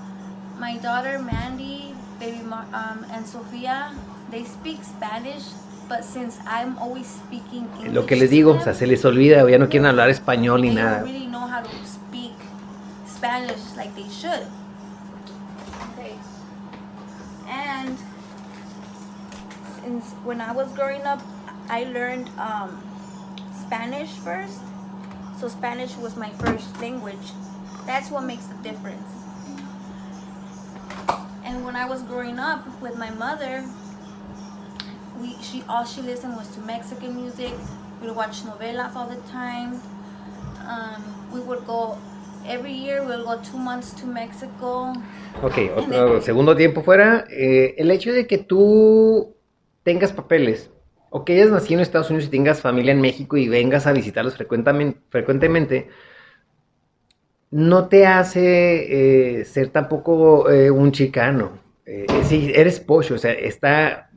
my 0.61 0.77
daughter 0.79 1.19
Mandy, 1.19 1.93
baby 2.21 2.43
Mar 2.43 2.67
um, 2.73 3.05
and 3.11 3.27
Sofia, 3.27 3.93
they 4.31 4.45
speak 4.45 4.83
Spanish, 4.83 5.45
but 5.89 6.05
since 6.05 6.39
I'm 6.47 6.79
always 6.79 7.07
speaking 7.07 7.67
English 7.79 7.93
Lo 7.93 8.07
que 8.07 8.17
les 8.17 8.31
digo, 8.31 8.53
o 8.53 8.61
sea, 8.61 8.75
se 8.75 8.87
les 8.87 9.05
olvida, 9.05 9.49
ya 9.51 9.59
no 9.59 9.69
quieren 9.69 9.87
hablar 9.87 10.09
español 10.11 10.63
ni 10.63 10.71
nada. 10.71 11.03
They 11.03 11.13
don't 11.13 11.13
really 11.13 11.27
know 11.27 11.47
how 11.47 11.63
to 11.63 11.87
speak 11.87 12.35
Spanish 13.07 13.61
like 13.77 13.95
they 13.95 14.09
should. 14.09 14.47
Okay. 15.93 16.15
And 17.49 17.99
since 19.83 20.15
when 20.25 20.41
I 20.41 20.53
was 20.53 20.71
growing 20.73 21.03
up, 21.03 21.21
I 21.69 21.85
learned 21.85 22.31
um, 22.39 22.83
Spanish 23.61 24.11
first. 24.11 24.61
So 25.39 25.49
Spanish 25.49 25.97
was 25.97 26.17
my 26.17 26.31
first 26.31 26.81
language. 26.81 27.33
That's 27.87 28.11
what 28.11 28.25
makes 28.25 28.45
the 28.47 28.57
difference. 28.63 29.09
And 31.45 31.65
when 31.65 31.75
I 31.75 31.87
was 31.87 32.03
growing 32.03 32.39
up 32.39 32.65
with 32.81 32.97
my 32.97 33.11
mother, 33.11 33.65
we 33.65 33.90
she 35.51 35.63
all 35.69 35.85
she 35.85 36.03
listened 36.03 36.37
was 36.37 36.49
to 36.55 36.61
Mexican 36.61 37.15
music. 37.15 37.53
We 38.01 38.09
would 38.09 38.17
watch 38.17 38.45
novelas 38.45 38.95
all 38.95 39.09
the 39.09 39.21
time. 39.31 39.81
Um, 40.67 41.03
we 41.33 41.41
would 41.41 41.67
go 41.67 41.99
every 42.47 42.73
year. 42.73 43.03
We 43.03 43.17
would 43.17 43.25
go 43.25 43.41
two 43.43 43.59
months 43.59 43.93
to 44.01 44.07
Mexico. 44.07 44.93
Ok, 45.43 45.59
otro 45.77 46.21
segundo 46.21 46.57
tiempo 46.57 46.83
fuera. 46.83 47.25
Eh, 47.31 47.75
el 47.79 47.91
hecho 47.91 48.13
de 48.13 48.27
que 48.27 48.39
tú 48.39 49.35
tengas 49.83 50.13
papeles 50.13 50.71
o 51.11 51.25
que 51.25 51.35
hayas 51.35 51.51
nacido 51.51 51.75
en 51.75 51.81
Estados 51.81 52.11
Unidos 52.11 52.29
y 52.29 52.31
tengas 52.31 52.61
familia 52.61 52.93
en 52.93 53.01
México 53.01 53.37
y 53.37 53.49
vengas 53.49 53.87
a 53.87 53.93
visitarlos 53.93 54.37
frecuentemente, 54.37 55.89
no 57.51 57.89
te 57.89 58.07
hace 58.07 59.41
eh, 59.41 59.45
ser 59.45 59.71
tampoco 59.71 60.49
eh, 60.49 60.71
un 60.71 60.93
chicano. 60.93 61.59
Eh, 61.85 62.07
si 62.23 62.53
eres 62.55 62.79
pollo, 62.79 63.17
o 63.17 63.19
sea, 63.19 63.33
está, 63.33 64.10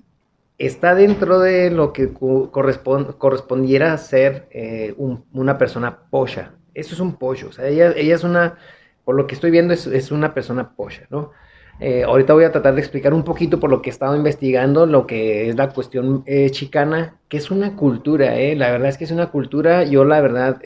está 0.58 0.96
dentro 0.96 1.40
de 1.40 1.72
lo 1.72 1.94
que 1.94 2.12
correspondiera 2.14 3.94
a 3.94 3.98
ser 3.98 4.48
una 4.96 5.58
persona 5.58 6.00
pocha. 6.10 6.54
Eso 6.74 6.96
es 6.96 7.00
un 7.00 7.16
pollo, 7.18 7.50
o 7.50 7.52
sea, 7.52 7.68
ella, 7.68 7.94
ella 7.96 8.16
es 8.16 8.24
una, 8.24 8.58
por 9.06 9.16
lo 9.16 9.28
que 9.28 9.36
estoy 9.36 9.52
viendo, 9.52 9.74
es, 9.74 9.86
es 9.86 10.12
una 10.12 10.34
persona 10.34 10.76
pocha, 10.76 11.04
¿no? 11.10 11.32
Eh, 11.80 12.04
ahorita 12.04 12.34
voy 12.34 12.44
a 12.44 12.52
tratar 12.52 12.76
de 12.76 12.82
explicar 12.82 13.14
un 13.14 13.24
poquito 13.24 13.60
por 13.60 13.70
lo 13.70 13.82
que 13.82 13.90
he 13.90 13.92
estado 13.92 14.16
investigando, 14.16 14.86
lo 14.86 15.08
que 15.08 15.50
es 15.50 15.56
la 15.56 15.70
cuestión 15.70 16.24
eh, 16.26 16.50
chicana, 16.52 17.18
que 17.28 17.38
es 17.38 17.52
una 17.52 17.76
cultura, 17.76 18.38
eh. 18.40 18.56
la 18.56 18.72
verdad 18.72 18.90
es 18.90 18.98
que 18.98 19.04
es 19.06 19.12
una 19.12 19.32
cultura, 19.32 19.84
yo 19.84 20.06
la 20.06 20.22
verdad, 20.22 20.62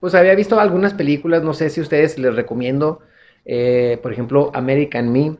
pues 0.00 0.14
había 0.14 0.34
visto 0.34 0.58
algunas 0.58 0.94
películas, 0.94 1.42
no 1.42 1.54
sé 1.54 1.70
si 1.70 1.80
ustedes 1.80 2.18
les 2.18 2.34
recomiendo, 2.34 3.00
por 4.02 4.12
ejemplo, 4.12 4.50
American 4.54 5.12
Me, 5.12 5.36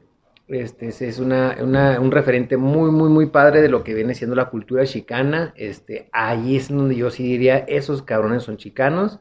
Este, 0.49 0.89
es 0.89 1.19
una, 1.19 1.57
un 1.61 2.11
referente 2.11 2.57
muy, 2.57 2.91
muy, 2.91 3.09
muy 3.09 3.27
padre 3.27 3.63
de 3.63 3.69
lo 3.69 3.85
que 3.85 3.95
viene 3.95 4.15
siendo 4.15 4.37
la 4.37 4.51
cultura 4.51 4.85
chicana. 4.85 5.55
Este, 5.57 6.09
ahí 6.13 6.57
es 6.57 6.69
donde 6.69 6.97
yo 6.97 7.11
sí 7.11 7.23
diría, 7.23 7.59
esos 7.59 8.03
cabrones 8.03 8.43
son 8.43 8.57
chicanos. 8.57 9.21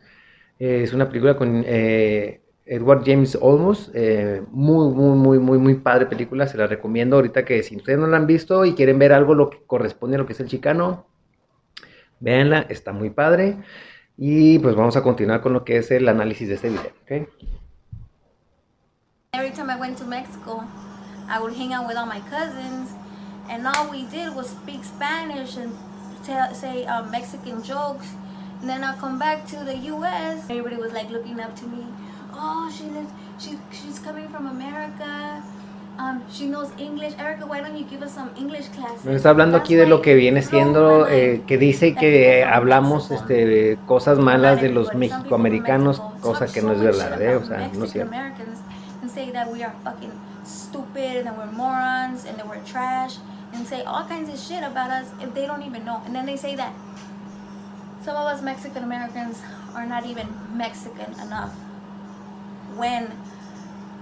Eh, 0.59 0.81
es 0.83 0.93
una 0.93 1.07
película 1.07 1.37
con 1.37 1.63
eh, 1.65 2.41
Edward 2.65 3.03
James 3.05 3.37
Olmos. 3.39 3.91
Eh, 3.93 4.41
muy, 4.49 4.93
muy, 4.93 5.17
muy, 5.17 5.39
muy, 5.39 5.57
muy 5.57 5.75
padre 5.75 6.05
película. 6.05 6.47
Se 6.47 6.57
la 6.57 6.67
recomiendo 6.67 7.15
ahorita 7.15 7.45
que 7.45 7.63
si 7.63 7.77
ustedes 7.77 7.99
no 7.99 8.07
la 8.07 8.17
han 8.17 8.27
visto 8.27 8.65
y 8.65 8.73
quieren 8.73 8.99
ver 8.99 9.13
algo 9.13 9.33
lo 9.35 9.49
que 9.49 9.59
corresponde 9.65 10.15
a 10.15 10.19
lo 10.19 10.25
que 10.25 10.33
es 10.33 10.39
el 10.39 10.47
chicano, 10.47 11.07
véanla, 12.19 12.65
está 12.69 12.91
muy 12.91 13.09
padre. 13.09 13.57
Y 14.17 14.59
pues 14.59 14.75
vamos 14.75 14.97
a 14.97 15.03
continuar 15.03 15.41
con 15.41 15.53
lo 15.53 15.63
que 15.63 15.77
es 15.77 15.89
el 15.91 16.07
análisis 16.09 16.47
de 16.47 16.55
este 16.55 16.69
video. 16.69 16.91
¿okay? 17.03 17.27
I 21.31 21.39
would 21.39 21.53
hang 21.53 21.71
out 21.71 21.87
with 21.87 21.95
all 21.95 22.05
my 22.05 22.19
cousins, 22.29 22.91
and 23.49 23.65
all 23.65 23.89
we 23.89 24.03
did 24.03 24.35
was 24.35 24.49
speak 24.49 24.83
Spanish 24.83 25.55
and 25.55 25.71
tell, 26.25 26.53
say 26.53 26.85
um, 26.85 27.09
Mexican 27.09 27.63
jokes. 27.63 28.07
And 28.59 28.69
then 28.69 28.83
I 28.83 28.95
come 28.97 29.17
back 29.17 29.47
to 29.47 29.63
the 29.63 29.77
U.S. 29.95 30.43
Everybody 30.49 30.75
was 30.75 30.91
like 30.91 31.09
looking 31.09 31.39
up 31.39 31.55
to 31.55 31.65
me. 31.67 31.85
Oh, 32.33 32.69
she 32.75 32.83
lives. 32.83 33.11
She 33.39 33.57
she's 33.71 33.97
coming 33.97 34.27
from 34.27 34.45
America. 34.47 35.41
Um, 35.97 36.21
she 36.29 36.47
knows 36.47 36.69
English. 36.77 37.13
Erica, 37.17 37.45
why 37.45 37.61
don't 37.61 37.77
you 37.77 37.85
give 37.85 38.01
us 38.01 38.13
some 38.13 38.29
English 38.37 38.67
classes? 38.75 39.05
Nos 39.05 39.15
está 39.15 39.29
hablando 39.29 39.57
aquí 39.57 39.75
de 39.75 39.87
lo 39.87 40.01
que 40.01 40.15
viene 40.15 40.41
siendo, 40.41 41.07
eh, 41.07 41.43
que 41.47 41.57
dice 41.57 41.95
que 41.95 42.43
hablamos 42.43 43.09
este, 43.11 43.77
cosas 43.87 44.19
malas 44.19 44.61
de 44.61 44.69
los 44.69 44.93
mexicoamericanos, 44.95 46.01
cosa 46.21 46.47
que 46.47 46.61
no 46.61 46.73
es 46.73 46.81
verdad, 46.81 47.21
¿eh? 47.21 47.35
o 47.35 47.45
sea, 47.45 47.69
no 47.73 47.85
es 47.85 47.91
cierto. 47.91 48.11
Stupid 50.43 51.27
and 51.27 51.37
we're 51.37 51.51
morons 51.51 52.25
and 52.25 52.37
that 52.37 52.47
we're 52.47 52.63
trash 52.63 53.17
and 53.53 53.67
say 53.67 53.83
all 53.83 54.05
kinds 54.05 54.29
of 54.29 54.39
shit 54.39 54.63
about 54.63 54.89
us 54.89 55.11
if 55.21 55.33
they 55.33 55.45
don't 55.45 55.63
even 55.63 55.85
know. 55.85 56.01
And 56.05 56.15
then 56.15 56.25
they 56.25 56.37
say 56.37 56.55
that 56.55 56.73
some 58.03 58.15
of 58.15 58.25
us 58.25 58.41
Mexican 58.41 58.83
Americans 58.83 59.41
are 59.75 59.85
not 59.85 60.05
even 60.05 60.27
Mexican 60.53 61.13
enough. 61.19 61.53
When 62.75 63.11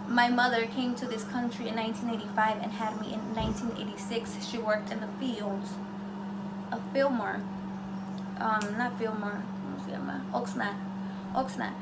my 0.07 0.29
mother 0.29 0.65
came 0.65 0.95
to 0.95 1.05
this 1.05 1.23
country 1.23 1.67
in 1.67 1.75
1985 1.75 2.63
and 2.63 2.71
had 2.71 2.99
me 2.99 3.13
in 3.13 3.35
1986, 3.35 4.45
she 4.45 4.57
worked 4.57 4.91
in 4.91 4.99
the 5.01 5.07
fields 5.19 5.71
of 6.71 6.81
Fillmore. 6.93 7.41
Um, 8.39 8.77
not 8.77 8.97
Fillmore, 8.97 9.43
¿cómo 9.61 9.85
se 9.85 9.91
llama? 9.91 10.23
Oxnard. 10.33 10.75
Oxnard. 11.35 11.73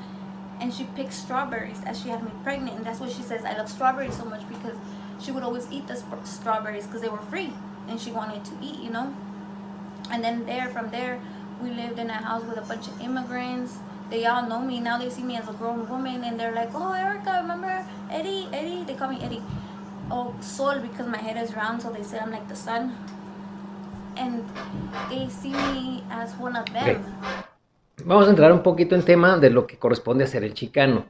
And 0.59 0.73
she 0.73 0.85
picked 0.95 1.13
strawberries 1.13 1.79
as 1.85 2.01
she 2.01 2.09
had 2.09 2.23
me 2.23 2.31
pregnant. 2.43 2.77
And 2.77 2.85
that's 2.85 2.99
what 2.99 3.11
she 3.11 3.21
says, 3.21 3.45
I 3.45 3.55
love 3.57 3.69
strawberries 3.69 4.17
so 4.17 4.25
much 4.25 4.47
because 4.49 4.75
she 5.21 5.31
would 5.31 5.43
always 5.43 5.67
eat 5.71 5.87
the 5.87 6.01
strawberries 6.23 6.85
because 6.85 7.01
they 7.01 7.09
were 7.09 7.17
free. 7.17 7.53
And 7.87 7.99
she 7.99 8.11
wanted 8.11 8.43
to 8.45 8.51
eat, 8.61 8.79
you 8.79 8.89
know? 8.89 9.15
And 10.11 10.23
then 10.23 10.45
there, 10.45 10.69
from 10.69 10.89
there, 10.89 11.19
we 11.61 11.69
lived 11.71 11.99
in 11.99 12.09
a 12.09 12.13
house 12.13 12.43
with 12.43 12.57
a 12.57 12.61
bunch 12.61 12.87
of 12.87 12.99
immigrants. 13.01 13.77
They 14.09 14.25
all 14.25 14.47
know 14.47 14.61
me. 14.61 14.79
Now 14.79 14.97
they 14.97 15.09
see 15.09 15.23
me 15.23 15.35
as 15.37 15.47
a 15.47 15.53
grown 15.53 15.87
woman 15.89 16.23
and 16.23 16.39
they're 16.39 16.53
like, 16.53 16.69
oh, 16.73 16.93
Erica, 16.93 17.39
remember 17.41 17.85
Eddie? 18.09 18.47
Eddie? 18.53 18.83
They 18.83 18.93
call 18.93 19.09
me 19.09 19.21
Eddie. 19.21 19.43
Oh, 20.09 20.33
Sol, 20.39 20.79
because 20.79 21.07
my 21.07 21.17
head 21.17 21.35
is 21.35 21.53
round, 21.53 21.81
so 21.81 21.91
they 21.91 22.03
say 22.03 22.17
I'm 22.19 22.31
like 22.31 22.47
the 22.47 22.55
sun. 22.55 22.95
And 24.15 24.47
they 25.09 25.27
see 25.29 25.51
me 25.51 26.03
as 26.09 26.33
one 26.35 26.55
of 26.55 26.65
them. 26.71 27.03
Vamos 28.05 28.27
a 28.27 28.29
entrar 28.29 28.51
un 28.51 28.63
poquito 28.63 28.95
en 28.95 29.03
tema 29.03 29.37
de 29.37 29.49
lo 29.49 29.65
que 29.65 29.77
corresponde 29.77 30.23
a 30.23 30.27
ser 30.27 30.43
el 30.43 30.53
chicano. 30.53 31.05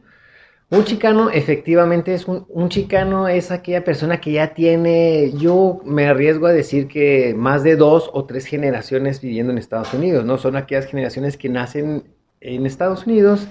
Un 0.70 0.84
chicano 0.84 1.30
efectivamente 1.30 2.14
es 2.14 2.28
un, 2.28 2.70
chicano, 2.70 3.28
es 3.30 3.52
aquella 3.52 3.86
persona 3.86 4.20
que 4.20 4.34
ya 4.34 4.54
tiene, 4.54 5.32
yo 5.38 5.80
me 5.86 6.08
arriesgo 6.08 6.48
a 6.48 6.52
decir 6.52 6.90
que 6.90 7.34
más 7.38 7.64
de 7.64 7.78
dos 7.78 8.10
o 8.14 8.26
tres 8.26 8.46
generaciones 8.46 9.22
viviendo 9.22 9.54
en 9.54 9.58
Estados 9.60 9.94
Unidos, 9.94 10.26
¿no? 10.26 10.38
Son 10.38 10.58
aquellas 10.58 10.86
generaciones 10.88 11.38
que 11.38 11.48
nacen 11.48 12.04
en 12.42 12.66
Estados 12.66 13.06
Unidos 13.06 13.48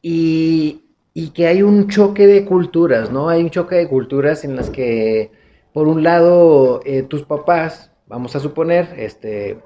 y, 0.00 0.84
y 1.12 1.30
que 1.30 1.48
hay 1.48 1.62
un 1.62 1.88
choque 1.88 2.28
de 2.28 2.44
culturas, 2.44 3.10
¿no? 3.10 3.28
Hay 3.28 3.42
un 3.42 3.50
choque 3.50 3.74
de 3.74 3.88
culturas 3.88 4.44
en 4.44 4.54
las 4.54 4.70
que, 4.70 5.32
por 5.72 5.88
un 5.88 6.04
lado, 6.04 6.80
eh, 6.84 7.02
tus 7.02 7.24
papás, 7.24 7.90
vamos 8.06 8.36
a 8.36 8.40
suponer, 8.40 8.94
este, 8.96 9.58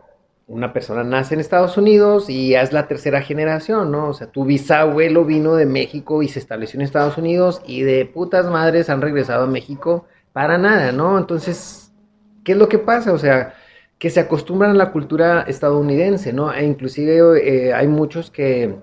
una 0.46 0.72
persona 0.72 1.04
nace 1.04 1.34
en 1.34 1.40
Estados 1.40 1.76
Unidos 1.76 2.28
y 2.28 2.54
es 2.54 2.72
la 2.72 2.86
tercera 2.88 3.22
generación, 3.22 3.90
¿no? 3.90 4.08
O 4.08 4.12
sea, 4.12 4.26
tu 4.26 4.44
bisabuelo 4.44 5.24
vino 5.24 5.54
de 5.54 5.66
México 5.66 6.22
y 6.22 6.28
se 6.28 6.38
estableció 6.38 6.78
en 6.78 6.82
Estados 6.84 7.16
Unidos 7.16 7.62
y 7.66 7.82
de 7.82 8.04
putas 8.04 8.46
madres 8.46 8.90
han 8.90 9.00
regresado 9.00 9.44
a 9.44 9.46
México 9.46 10.06
para 10.32 10.58
nada, 10.58 10.92
¿no? 10.92 11.18
Entonces, 11.18 11.92
¿qué 12.44 12.52
es 12.52 12.58
lo 12.58 12.68
que 12.68 12.78
pasa? 12.78 13.12
O 13.12 13.18
sea, 13.18 13.54
que 13.98 14.10
se 14.10 14.20
acostumbran 14.20 14.72
a 14.72 14.74
la 14.74 14.90
cultura 14.90 15.42
estadounidense, 15.42 16.32
¿no? 16.32 16.52
E 16.52 16.64
inclusive 16.64 17.68
eh, 17.68 17.72
hay 17.72 17.86
muchos 17.86 18.30
que, 18.30 18.76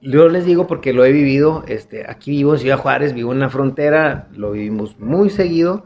yo 0.00 0.28
les 0.28 0.44
digo 0.44 0.66
porque 0.66 0.92
lo 0.92 1.04
he 1.04 1.12
vivido, 1.12 1.64
este, 1.66 2.08
aquí 2.08 2.30
vivo 2.30 2.54
en 2.54 2.60
Ciudad 2.60 2.78
Juárez, 2.78 3.14
vivo 3.14 3.32
en 3.32 3.40
la 3.40 3.50
frontera, 3.50 4.28
lo 4.32 4.52
vivimos 4.52 4.98
muy 4.98 5.30
seguido. 5.30 5.84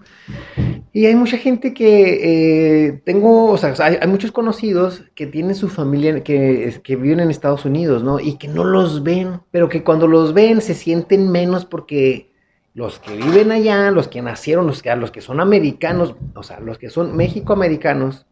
Y 0.94 1.06
hay 1.06 1.14
mucha 1.14 1.38
gente 1.38 1.72
que 1.72 2.88
eh, 2.88 3.02
tengo, 3.04 3.50
o 3.50 3.56
sea, 3.56 3.74
hay, 3.78 4.06
muchos 4.08 4.30
conocidos 4.30 5.04
que 5.14 5.26
tienen 5.26 5.54
su 5.54 5.70
familia, 5.70 6.22
que, 6.22 6.80
que, 6.84 6.96
viven 6.96 7.20
en 7.20 7.30
Estados 7.30 7.64
Unidos, 7.64 8.02
¿no? 8.02 8.20
Y 8.20 8.36
que 8.36 8.46
no 8.46 8.62
los 8.64 9.02
ven, 9.02 9.40
pero 9.50 9.70
que 9.70 9.82
cuando 9.82 10.06
los 10.06 10.34
ven 10.34 10.60
se 10.60 10.74
sienten 10.74 11.30
menos 11.30 11.64
porque 11.64 12.30
los 12.74 12.98
que 12.98 13.16
viven 13.16 13.52
allá, 13.52 13.90
los 13.90 14.08
que 14.08 14.20
nacieron, 14.20 14.66
los 14.66 14.82
que, 14.82 14.94
los 14.96 15.10
que 15.10 15.22
son 15.22 15.40
americanos, 15.40 16.14
o 16.34 16.42
sea, 16.42 16.60
los 16.60 16.78
que 16.78 16.90
son 16.90 17.16
mexicoamericanos, 17.16 18.26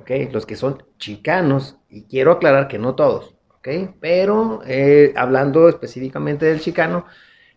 ¿ok? 0.00 0.32
Los 0.32 0.44
que 0.44 0.56
son 0.56 0.82
chicanos, 0.98 1.76
y 1.88 2.02
quiero 2.02 2.32
aclarar 2.32 2.66
que 2.66 2.78
no 2.78 2.96
todos, 2.96 3.34
¿ok? 3.58 3.68
Pero 4.00 4.60
eh, 4.66 5.12
hablando 5.16 5.68
específicamente 5.68 6.46
del 6.46 6.60
chicano, 6.60 7.06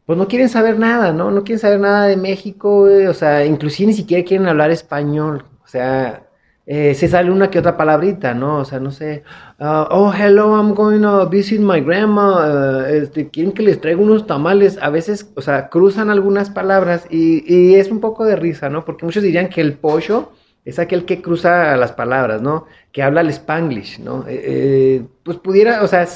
pues 0.10 0.18
no 0.18 0.28
quieren 0.28 0.50
saber 0.50 0.80
nada, 0.80 1.14
¿no? 1.14 1.30
No 1.30 1.44
quieren 1.44 1.60
saber 1.60 1.80
nada 1.80 2.08
de 2.08 2.18
México, 2.18 2.88
o 3.08 3.14
sea, 3.14 3.46
inclusive 3.46 3.90
ni 3.90 3.94
siquiera 3.94 4.26
quieren 4.26 4.48
hablar 4.48 4.72
español, 4.72 5.46
o 5.64 5.68
sea, 5.68 6.24
eh, 6.66 6.96
se 6.96 7.08
sale 7.08 7.30
una 7.30 7.52
que 7.52 7.60
otra 7.60 7.78
palabrita, 7.78 8.34
¿no? 8.34 8.58
O 8.58 8.66
sea, 8.66 8.80
no 8.80 8.90
sé, 8.90 9.22
uh, 9.60 9.86
oh, 9.92 10.12
hello, 10.12 10.56
I'm 10.56 10.74
going 10.74 11.02
to 11.04 11.30
visit 11.30 11.60
my 11.60 11.80
grandma, 11.82 12.26
uh, 12.40 12.86
este, 12.88 13.30
quieren 13.30 13.52
que 13.52 13.62
les 13.62 13.80
traiga 13.80 14.02
unos 14.02 14.26
tamales, 14.26 14.80
a 14.82 14.90
veces, 14.90 15.32
o 15.36 15.44
sea, 15.44 15.70
cruzan 15.70 16.10
algunas 16.10 16.50
palabras 16.50 17.06
y, 17.12 17.44
y, 17.46 17.76
es 17.76 17.92
un 17.92 18.00
poco 18.00 18.26
de 18.26 18.36
risa, 18.36 18.68
¿no? 18.68 18.86
Porque 18.86 19.06
muchos 19.06 19.22
dirían 19.22 19.50
que 19.50 19.62
el 19.62 19.74
pollo 19.74 20.32
es 20.66 20.80
aquel 20.80 21.06
que 21.06 21.22
cruza 21.22 21.78
las 21.78 21.92
palabras, 21.92 22.42
¿no? 22.42 22.66
Que 22.92 23.04
habla 23.04 23.22
el 23.22 23.30
spanglish, 23.30 24.00
¿no? 24.00 24.28
Eh, 24.28 24.42
eh, 24.44 25.08
pues 25.22 25.38
pudiera, 25.38 25.84
o 25.84 25.88
sea, 25.88 26.08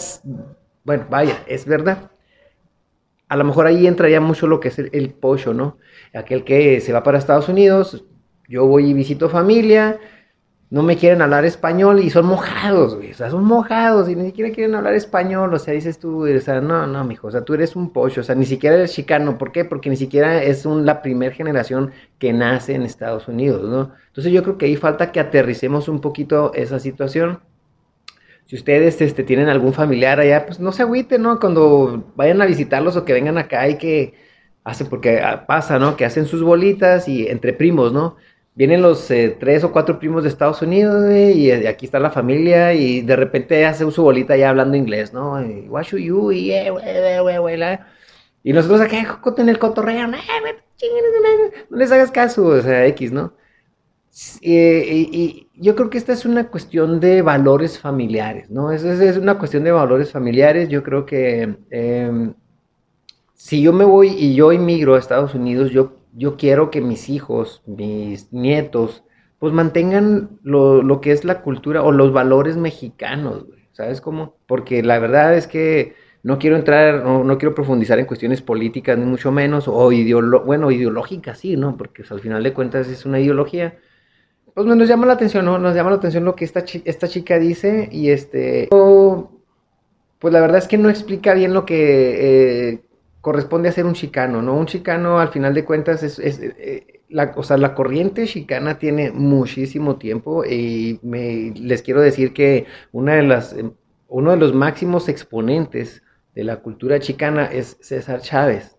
bueno, 0.84 1.06
vaya, 1.12 1.44
es 1.46 1.68
verdad 1.68 2.10
a 3.34 3.36
lo 3.36 3.44
mejor 3.46 3.66
ahí 3.66 3.88
entraría 3.88 4.22
mucho 4.22 4.46
lo 4.46 4.60
que 4.60 4.68
es 4.68 4.78
el, 4.78 4.92
el 4.94 5.10
pollo, 5.10 5.56
¿no? 5.56 5.80
Aquel 6.14 6.44
que 6.44 6.80
se 6.82 6.94
va 6.94 7.02
para 7.02 7.18
Estados 7.18 7.50
Unidos, 7.50 8.06
yo 8.48 8.68
voy 8.68 8.92
y 8.92 8.94
visito 8.94 9.28
familia, 9.28 10.00
no 10.70 10.84
me 10.84 10.98
quieren 10.98 11.20
hablar 11.24 11.44
español 11.44 12.00
y 12.00 12.12
son 12.12 12.28
mojados, 12.28 12.96
güey, 12.96 13.10
o 13.10 13.14
sea, 13.16 13.32
son 13.32 13.44
mojados 13.44 14.08
y 14.08 14.16
ni 14.16 14.26
siquiera 14.26 14.54
quieren 14.54 14.76
hablar 14.76 14.94
español, 14.94 15.52
o 15.52 15.58
sea, 15.58 15.74
dices 15.74 15.98
tú, 15.98 16.28
o 16.28 16.40
sea, 16.42 16.62
no, 16.62 16.86
no, 16.86 17.04
mijo, 17.06 17.28
o 17.28 17.32
sea, 17.32 17.44
tú 17.44 17.56
eres 17.56 17.76
un 17.76 17.92
pollo, 17.92 18.22
o 18.22 18.24
sea, 18.24 18.36
ni 18.36 18.46
siquiera 18.46 18.76
eres 18.76 18.94
chicano, 18.94 19.40
¿por 19.40 19.52
qué? 19.52 19.66
Porque 19.66 19.90
ni 19.90 19.96
siquiera 19.96 20.44
es 20.44 20.68
un, 20.68 20.86
la 20.86 21.02
primera 21.02 21.34
generación 21.34 21.92
que 22.20 22.34
nace 22.34 22.76
en 22.76 22.84
Estados 22.84 23.28
Unidos, 23.28 23.68
¿no? 23.68 23.94
Entonces 24.10 24.32
yo 24.32 24.44
creo 24.44 24.60
que 24.60 24.68
ahí 24.68 24.76
falta 24.76 25.12
que 25.12 25.20
aterricemos 25.20 25.88
un 25.88 26.02
poquito 26.02 26.54
esa 26.54 26.80
situación. 26.80 27.40
Si 28.54 28.58
ustedes 28.58 29.02
este, 29.02 29.24
tienen 29.24 29.50
algún 29.50 29.74
familiar 29.74 30.20
allá, 30.20 30.46
pues 30.46 30.60
no 30.60 30.72
se 30.72 30.84
agüiten, 30.84 31.24
¿no? 31.24 31.40
Cuando 31.40 32.12
vayan 32.16 32.40
a 32.40 32.46
visitarlos 32.46 32.96
o 32.96 33.04
que 33.04 33.12
vengan 33.12 33.40
acá 33.40 33.68
y 33.68 33.80
que 33.80 34.14
hacen, 34.64 34.86
porque 34.92 35.20
pasa, 35.48 35.80
¿no? 35.80 35.98
Que 35.98 36.06
hacen 36.06 36.28
sus 36.28 36.44
bolitas 36.44 37.08
y 37.08 37.26
entre 37.26 37.54
primos, 37.54 37.92
¿no? 37.92 38.16
Vienen 38.54 38.84
los 38.84 39.10
eh, 39.10 39.36
tres 39.40 39.64
o 39.64 39.72
cuatro 39.72 39.98
primos 39.98 40.22
de 40.22 40.30
Estados 40.30 40.62
Unidos, 40.62 41.04
güey, 41.04 41.32
y 41.32 41.52
aquí 41.66 41.88
está 41.88 41.98
la 42.00 42.12
familia, 42.12 42.76
y 42.76 43.02
de 43.02 43.16
repente 43.16 43.66
hacen 43.66 43.92
su 43.92 44.04
bolita 44.04 44.38
ya 44.38 44.52
hablando 44.52 44.78
inglés, 44.78 45.14
¿no? 45.14 45.44
Y, 45.44 45.68
What 45.68 45.86
you? 45.86 46.32
Y, 46.32 46.52
eh, 46.52 46.70
güey, 46.70 47.38
güey, 47.40 47.58
la... 47.58 47.88
y 48.44 48.54
nosotros 48.54 48.82
acá 48.82 49.00
en 49.00 49.50
el 49.50 49.58
cotorreo, 49.58 50.06
no, 50.06 50.18
no 51.72 51.78
les 51.78 51.92
hagas 51.92 52.12
caso, 52.12 52.46
o 52.46 52.62
sea, 52.62 52.86
X, 52.86 53.12
¿no? 53.12 53.34
Y, 54.42 54.56
y, 54.56 55.50
yo 55.56 55.76
creo 55.76 55.90
que 55.90 55.98
esta 55.98 56.14
es 56.14 56.26
una 56.26 56.48
cuestión 56.50 57.00
de 57.00 57.22
valores 57.24 57.80
familiares, 57.80 58.50
¿no? 58.52 58.72
Es, 58.72 58.84
es, 58.84 59.18
una 59.18 59.40
cuestión 59.40 59.64
de 59.64 59.72
valores 59.72 60.12
familiares. 60.12 60.70
Yo 60.70 60.84
creo 60.84 61.06
que 61.06 61.58
eh, 61.72 62.34
si 63.34 63.62
yo 63.62 63.74
me 63.74 63.86
voy 63.86 64.10
y 64.10 64.36
yo 64.36 64.52
inmigro 64.52 64.96
a 64.96 65.00
Estados 65.00 65.34
Unidos, 65.36 65.72
yo, 65.72 65.98
yo 66.14 66.38
quiero 66.38 66.70
que 66.72 66.82
mis 66.82 67.10
hijos, 67.10 67.64
mis 67.66 68.32
nietos, 68.32 69.04
pues 69.40 69.54
mantengan 69.54 70.40
lo, 70.44 70.82
lo 70.84 71.02
que 71.02 71.12
es 71.12 71.26
la 71.26 71.42
cultura 71.42 71.84
o 71.84 71.92
los 71.92 72.14
valores 72.14 72.56
mexicanos, 72.58 73.46
¿sabes 73.74 74.00
cómo? 74.02 74.38
Porque 74.48 74.84
la 74.84 75.00
verdad 75.00 75.36
es 75.36 75.48
que 75.48 75.96
No 76.24 76.40
quiero 76.40 76.56
entrar, 76.56 77.04
no, 77.06 77.38
quiero 77.38 77.54
profundizar 77.56 78.00
en 78.00 78.06
cuestiones 78.06 78.42
políticas, 78.42 78.98
ni 78.98 79.06
mucho 79.06 79.32
menos, 79.32 79.68
o 79.68 79.92
bueno, 80.46 80.72
ideológicas, 80.72 81.40
sí, 81.40 81.58
¿no? 81.58 81.76
Porque 81.78 82.04
al 82.10 82.22
final 82.22 82.44
de 82.44 82.54
cuentas 82.54 82.88
es 82.88 83.06
una 83.06 83.20
ideología. 83.20 83.78
Pues 84.54 84.68
nos 84.68 84.88
llama 84.88 85.08
la 85.08 85.14
atención, 85.14 85.46
¿no? 85.46 85.58
Nos 85.58 85.76
llama 85.76 85.90
la 85.90 85.96
atención 85.96 86.26
lo 86.26 86.36
que 86.36 86.46
esta, 86.46 86.64
esta 86.86 87.08
chica 87.08 87.40
dice 87.40 87.90
y 87.92 88.10
este... 88.10 88.70
Pues 90.20 90.34
la 90.34 90.40
verdad 90.40 90.60
es 90.60 90.68
que 90.68 90.78
no 90.78 90.90
explica 90.90 91.34
bien 91.34 91.54
lo 91.54 91.66
que 91.66 92.70
eh, 92.70 92.82
corresponde 93.20 93.68
a 93.68 93.74
ser 93.74 93.86
un 93.86 93.94
chicano, 93.94 94.42
¿no? 94.42 94.56
Un 94.56 94.68
chicano 94.68 95.20
al 95.20 95.30
final 95.30 95.54
de 95.54 95.66
cuentas 95.66 96.04
es... 96.04 96.20
Eh, 96.20 97.02
la, 97.10 97.34
o 97.36 97.44
sea, 97.44 97.58
la 97.58 97.76
corriente 97.76 98.26
chicana 98.26 98.80
tiene 98.80 99.12
muchísimo 99.12 99.98
tiempo 99.98 100.44
y 100.46 101.00
me, 101.04 101.54
les 101.56 101.84
quiero 101.84 102.02
decir 102.02 102.34
que 102.34 102.66
una 102.92 103.14
de 103.14 103.24
las, 103.24 103.56
uno 104.08 104.32
de 104.32 104.38
los 104.38 104.54
máximos 104.54 105.10
exponentes 105.10 106.02
de 106.34 106.44
la 106.44 106.58
cultura 106.58 107.00
chicana 107.00 107.46
es 107.46 107.78
César 107.82 108.22
Chávez. 108.22 108.73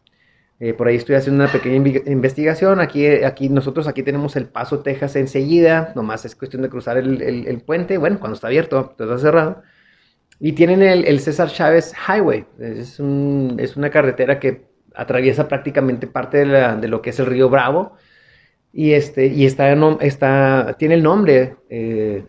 Eh, 0.60 0.72
por 0.72 0.86
ahí 0.86 0.96
estoy 0.96 1.16
haciendo 1.16 1.42
una 1.42 1.52
pequeña 1.52 1.76
investigación. 2.06 2.80
Aquí, 2.80 3.06
aquí, 3.06 3.48
nosotros 3.48 3.88
aquí 3.88 4.02
tenemos 4.02 4.36
el 4.36 4.46
Paso, 4.46 4.80
Texas 4.80 5.16
enseguida. 5.16 5.92
Nomás 5.94 6.24
es 6.24 6.36
cuestión 6.36 6.62
de 6.62 6.68
cruzar 6.68 6.96
el, 6.96 7.62
puente. 7.66 7.98
Bueno, 7.98 8.18
cuando 8.20 8.34
está 8.34 8.46
abierto, 8.46 8.94
está 8.98 9.18
cerrado. 9.18 9.62
Y 10.40 10.52
tienen 10.52 10.82
el, 10.82 11.20
César 11.20 11.50
Chávez 11.50 11.92
Highway. 12.08 12.46
Es, 12.58 13.00
es, 13.58 13.76
una 13.76 13.90
carretera 13.90 14.38
que 14.38 14.66
atraviesa 14.94 15.48
prácticamente 15.48 16.06
parte 16.06 16.44
de, 16.44 16.76
de, 16.76 16.88
lo 16.88 17.02
que 17.02 17.10
es 17.10 17.18
el 17.18 17.26
río 17.26 17.48
Bravo. 17.48 17.96
Y, 18.72 18.92
este, 18.92 19.26
y 19.26 19.46
está, 19.46 19.72
está, 20.00 20.74
tiene 20.78 20.94
el 20.94 21.02
nombre 21.04 21.56
eh, 21.70 22.26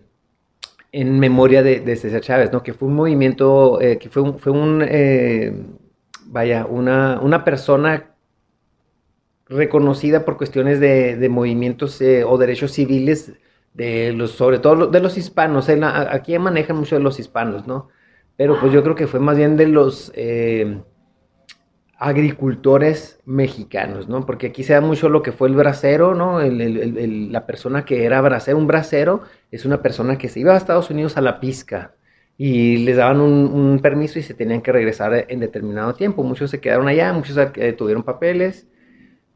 en 0.91 1.19
memoria 1.19 1.63
de, 1.63 1.95
César 1.95 2.21
Chávez, 2.21 2.51
¿no? 2.53 2.61
Que 2.61 2.73
fue 2.73 2.87
un 2.87 2.95
movimiento, 2.95 3.81
eh, 3.81 3.97
que 3.97 4.09
fue 4.09 4.21
un, 4.21 4.37
fue 4.37 4.51
un 4.51 4.83
eh, 4.87 5.53
vaya, 6.27 6.67
una, 6.67 7.19
una, 7.19 7.43
persona 7.43 8.14
reconocida 9.47 10.25
por 10.25 10.37
cuestiones 10.37 10.79
de, 10.79 11.15
de 11.15 11.29
movimientos 11.29 12.01
eh, 12.01 12.23
o 12.23 12.37
derechos 12.37 12.71
civiles, 12.71 13.33
de 13.73 14.13
los, 14.13 14.31
sobre 14.31 14.59
todo 14.59 14.87
de 14.87 14.99
los 15.01 15.17
hispanos. 15.17 15.69
aquí 15.69 16.37
manejan 16.39 16.77
mucho 16.77 16.95
de 16.95 17.01
los 17.01 17.19
hispanos, 17.19 17.67
¿no? 17.67 17.89
Pero 18.37 18.59
pues 18.59 18.71
yo 18.71 18.83
creo 18.83 18.95
que 18.95 19.07
fue 19.07 19.19
más 19.19 19.37
bien 19.37 19.57
de 19.57 19.67
los 19.67 20.11
agricultores 21.97 23.19
mexicanos, 23.25 24.09
¿no? 24.09 24.25
Porque 24.25 24.47
aquí 24.47 24.63
se 24.63 24.73
da 24.73 24.81
mucho 24.81 25.09
lo 25.09 25.21
que 25.21 25.31
fue 25.31 25.47
el 25.47 25.55
bracero, 25.55 26.13
¿no? 26.13 26.39
la 26.41 27.45
persona 27.45 27.85
que 27.85 28.05
era 28.05 28.21
bracero, 28.21 28.57
un 28.57 28.67
bracero 28.67 29.21
es 29.51 29.65
una 29.65 29.81
persona 29.81 30.17
que 30.17 30.27
se 30.27 30.41
iba 30.41 30.53
a 30.53 30.57
Estados 30.57 30.89
Unidos 30.89 31.17
a 31.17 31.21
la 31.21 31.39
pizca 31.39 31.95
y 32.37 32.77
les 32.77 32.97
daban 32.97 33.21
un, 33.21 33.79
permiso 33.81 34.19
y 34.19 34.23
se 34.23 34.33
tenían 34.33 34.61
que 34.61 34.73
regresar 34.73 35.25
en 35.29 35.39
determinado 35.39 35.93
tiempo. 35.93 36.23
Muchos 36.23 36.51
se 36.51 36.59
quedaron 36.59 36.87
allá, 36.87 37.13
muchos 37.13 37.37
eh, 37.37 37.73
tuvieron 37.73 38.03
papeles, 38.03 38.67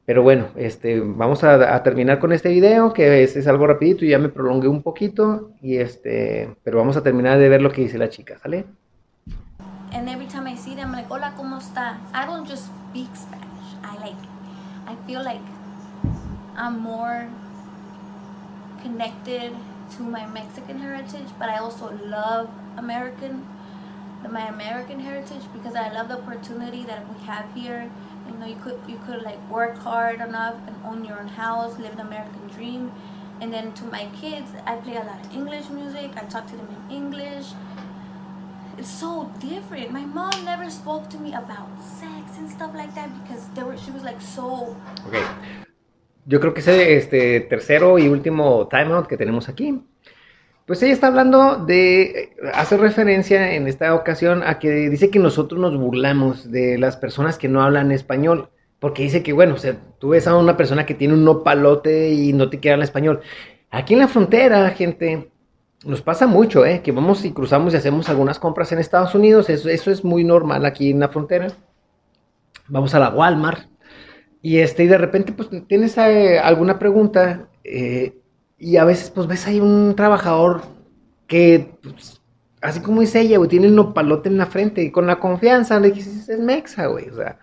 pero 0.10 0.24
bueno, 0.24 0.48
este, 0.56 1.00
vamos 1.00 1.44
a, 1.44 1.84
terminar 1.84 2.18
con 2.18 2.34
este 2.34 2.50
video, 2.50 2.94
que 2.94 3.22
es, 3.22 3.36
es, 3.36 3.46
algo 3.46 3.68
rapidito, 3.68 4.06
ya 4.06 4.18
me 4.18 4.30
prolongué 4.30 4.68
un 4.68 4.82
poquito, 4.82 5.52
y 5.62 5.78
este, 5.78 6.56
pero 6.64 6.80
vamos 6.80 6.98
a 6.98 7.04
terminar 7.04 7.38
de 7.38 7.48
ver 7.48 7.62
lo 7.62 7.72
que 7.72 7.82
dice 7.82 8.00
la 8.00 8.10
chica, 8.10 8.40
¿sale? 8.40 8.66
and 9.94 10.10
every 10.10 10.26
time 10.26 10.48
I 10.48 10.56
see 10.56 10.74
them, 10.74 10.88
I'm 10.88 10.94
like, 10.94 11.12
hola, 11.12 11.34
¿cómo 11.38 11.60
está? 11.60 12.00
I 12.12 12.26
don't 12.26 12.50
just 12.50 12.72
speak 12.90 13.16
Spanish. 13.16 13.70
I 13.84 13.98
like, 13.98 14.18
I 14.88 14.96
feel 15.06 15.24
like 15.24 15.46
I'm 16.58 16.80
more 16.80 17.30
connected 18.82 19.52
to 19.96 20.02
my 20.02 20.26
Mexican 20.26 20.80
heritage, 20.80 21.30
but 21.38 21.50
I 21.50 21.60
also 21.60 21.96
love 22.04 22.50
American, 22.78 23.46
my 24.28 24.48
American 24.48 25.00
heritage 25.00 25.44
because 25.54 25.76
I 25.76 25.94
love 25.94 26.08
the 26.08 26.18
opportunity 26.18 26.84
that 26.86 27.06
we 27.08 27.24
have 27.28 27.46
here. 27.54 27.92
You 28.30 28.38
know, 28.38 28.46
you 28.46 28.56
could 28.64 28.80
you 28.88 29.00
could 29.06 29.22
like 29.24 29.40
work 29.50 29.78
hard 29.78 30.22
enough 30.22 30.56
and 30.68 30.76
own 30.86 31.04
your 31.04 31.20
own 31.20 31.28
house, 31.28 31.78
live 31.80 31.96
the 31.96 32.04
American 32.04 32.48
dream. 32.56 32.92
And 33.42 33.54
then 33.54 33.74
to 33.74 33.86
my 33.86 34.08
kids, 34.22 34.52
I 34.66 34.76
play 34.76 34.98
a 34.98 35.04
lot 35.04 35.26
of 35.26 35.34
English 35.34 35.70
music. 35.70 36.12
I 36.16 36.24
talk 36.26 36.46
to 36.48 36.56
them 36.56 36.68
in 36.90 36.96
English. 36.96 37.48
it's 38.80 38.90
so 38.90 39.30
different. 39.40 39.92
My 39.92 40.06
mom 40.06 40.46
never 40.46 40.70
spoke 40.70 41.10
to 41.10 41.18
me 41.18 41.34
about 41.34 41.70
sex 41.84 42.38
and 42.38 42.50
stuff 42.50 42.72
like 42.74 42.96
that 42.96 43.10
because 43.22 43.48
they 43.54 43.64
were, 43.64 43.78
she 43.78 43.92
was 43.92 44.04
like 44.04 44.22
so. 44.22 44.76
Okay. 45.08 45.24
Yo 46.26 46.40
creo 46.40 46.54
que 46.54 46.62
ese 46.62 46.96
este 46.98 47.42
tercero 47.42 47.98
y 47.98 48.08
último 48.08 48.68
timeout 48.68 49.08
que 49.08 49.18
tenemos 49.18 49.50
aquí. 49.50 49.84
Pues 50.70 50.84
ella 50.84 50.94
está 50.94 51.08
hablando 51.08 51.56
de, 51.66 52.30
hace 52.54 52.78
referencia 52.78 53.56
en 53.56 53.68
esta 53.68 53.96
ocasión 53.96 54.44
a 54.44 54.60
que 54.60 54.70
dice 54.92 55.10
que 55.10 55.18
nosotros 55.18 55.60
nos 55.60 55.76
burlamos 55.76 56.52
de 56.52 56.78
las 56.78 56.96
personas 56.96 57.40
que 57.40 57.48
no 57.48 57.64
hablan 57.64 57.92
español, 57.92 58.50
porque 58.78 59.02
dice 59.02 59.24
que, 59.24 59.34
bueno, 59.34 59.56
o 59.56 59.58
sea, 59.58 59.78
tú 59.98 60.10
ves 60.10 60.28
a 60.28 60.38
una 60.38 60.58
persona 60.58 60.86
que 60.86 60.94
tiene 60.94 61.16
un 61.16 61.26
nopalote 61.26 62.12
y 62.12 62.34
no 62.34 62.52
te 62.52 62.60
quiere 62.60 62.74
hablar 62.74 62.84
español. 62.84 63.22
Aquí 63.72 63.96
en 63.96 64.00
la 64.02 64.08
frontera, 64.08 64.70
gente, 64.70 65.32
nos 65.86 66.04
pasa 66.04 66.28
mucho, 66.28 66.64
¿eh? 66.68 66.84
Que 66.84 66.92
vamos 66.92 67.26
y 67.26 67.32
cruzamos 67.32 67.74
y 67.74 67.78
hacemos 67.78 68.08
algunas 68.08 68.38
compras 68.38 68.72
en 68.72 68.78
Estados 68.78 69.16
Unidos. 69.16 69.50
Eso, 69.50 69.70
eso 69.70 69.90
es 69.90 70.04
muy 70.04 70.24
normal 70.24 70.68
aquí 70.68 70.92
en 70.92 71.00
la 71.00 71.10
frontera. 71.10 71.48
Vamos 72.68 72.94
a 72.94 73.00
la 73.00 73.10
Walmart. 73.10 73.68
Y, 74.44 74.60
este, 74.60 74.84
y 74.84 74.88
de 74.88 75.00
repente, 75.00 75.32
pues, 75.32 75.50
tienes 75.66 75.98
eh, 75.98 76.38
alguna 76.38 76.78
pregunta. 76.78 77.48
Eh, 77.64 78.19
y 78.60 78.78
a 78.78 78.86
veces, 78.86 79.10
pues, 79.10 79.28
ves 79.28 79.48
ahí 79.48 79.60
un 79.60 79.96
trabajador 79.96 80.64
que, 81.28 81.72
pues, 81.82 82.22
así 82.62 82.82
como 82.82 83.02
dice 83.02 83.22
ella, 83.22 83.38
güey, 83.38 83.50
tiene 83.50 83.68
el 83.68 83.76
nopalote 83.76 84.30
en 84.30 84.38
la 84.38 84.46
frente. 84.46 84.84
Y 84.84 84.92
con 84.92 85.08
la 85.08 85.20
confianza 85.20 85.80
le 85.80 85.92
dices, 85.92 86.28
es 86.28 86.40
mexa, 86.40 86.88
güey. 86.88 87.10
O 87.10 87.16
sea, 87.16 87.40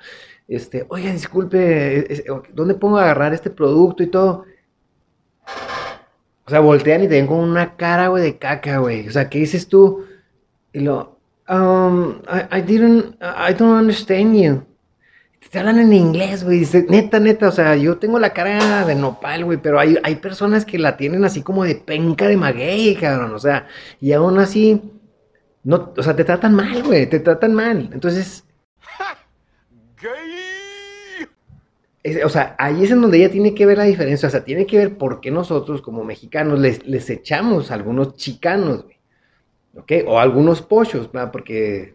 este, 0.47 0.87
oye, 0.89 1.11
disculpe, 1.13 2.23
¿dónde 2.53 2.75
pongo 2.75 2.99
a 2.99 3.03
agarrar 3.05 3.33
este 3.35 3.51
producto 3.51 4.03
y 4.03 4.09
todo? 4.09 4.45
O 6.47 6.51
sea, 6.51 6.61
voltean 6.61 7.03
y 7.03 7.09
te 7.09 7.15
ven 7.15 7.27
con 7.27 7.39
una 7.39 7.77
cara, 7.77 8.09
güey, 8.09 8.23
de 8.23 8.39
caca, 8.39 8.79
güey. 8.79 9.09
O 9.09 9.11
sea, 9.11 9.29
¿qué 9.29 9.39
dices 9.39 9.69
tú? 9.69 10.05
Y 10.73 10.81
lo, 10.81 11.19
um, 11.49 12.21
I, 12.29 12.59
I 12.59 12.63
didn't, 12.63 13.17
I 13.21 13.55
don't 13.55 13.81
understand 13.81 14.37
you. 14.37 14.63
Te 15.51 15.59
hablan 15.59 15.79
en 15.79 15.93
inglés, 15.93 16.45
güey. 16.45 16.61
Dice, 16.61 16.87
neta, 16.89 17.21
neta, 17.21 17.49
o 17.49 17.53
sea, 17.53 17.77
yo 17.77 17.99
tengo 17.99 18.19
la 18.19 18.33
cara 18.33 18.85
de 18.85 18.95
nopal, 18.95 19.45
güey, 19.45 19.59
pero 19.59 19.79
hay, 19.79 19.97
hay 20.03 20.17
personas 20.17 20.65
que 20.65 20.79
la 20.79 20.97
tienen 20.97 21.25
así 21.25 21.43
como 21.43 21.65
de 21.65 21.77
penca 21.77 22.27
de 22.27 22.37
maguey, 22.37 22.97
cabrón. 22.97 23.35
O 23.35 23.39
sea, 23.39 23.67
y 24.01 24.13
aún 24.13 24.39
así, 24.39 24.83
no, 25.63 25.93
o 25.97 26.03
sea, 26.03 26.17
te 26.17 26.25
tratan 26.25 26.55
mal, 26.55 26.83
güey, 26.83 27.09
te 27.09 27.21
tratan 27.21 27.55
mal. 27.55 27.91
Entonces, 27.93 28.45
o 32.25 32.29
sea, 32.29 32.55
ahí 32.59 32.85
es 32.85 32.91
en 32.91 33.01
donde 33.01 33.19
ella 33.19 33.31
tiene 33.31 33.55
que 33.55 33.67
ver 33.67 33.79
la 33.79 33.85
diferencia, 33.85 34.29
o 34.29 34.31
sea, 34.31 34.45
tiene 34.45 34.67
que 34.67 34.79
ver 34.79 34.97
por 34.97 35.21
qué 35.21 35.31
nosotros 35.31 35.83
como 35.83 36.05
mexicanos 36.05 36.59
les, 36.59 37.11
echamos 37.11 37.71
a 37.71 37.75
algunos 37.75 38.17
chicanos, 38.17 38.85
güey, 38.85 38.97
¿ok? 39.77 40.09
O 40.09 40.19
algunos 40.19 40.63
pochos, 40.63 41.11
¿verdad? 41.11 41.33
Porque 41.33 41.95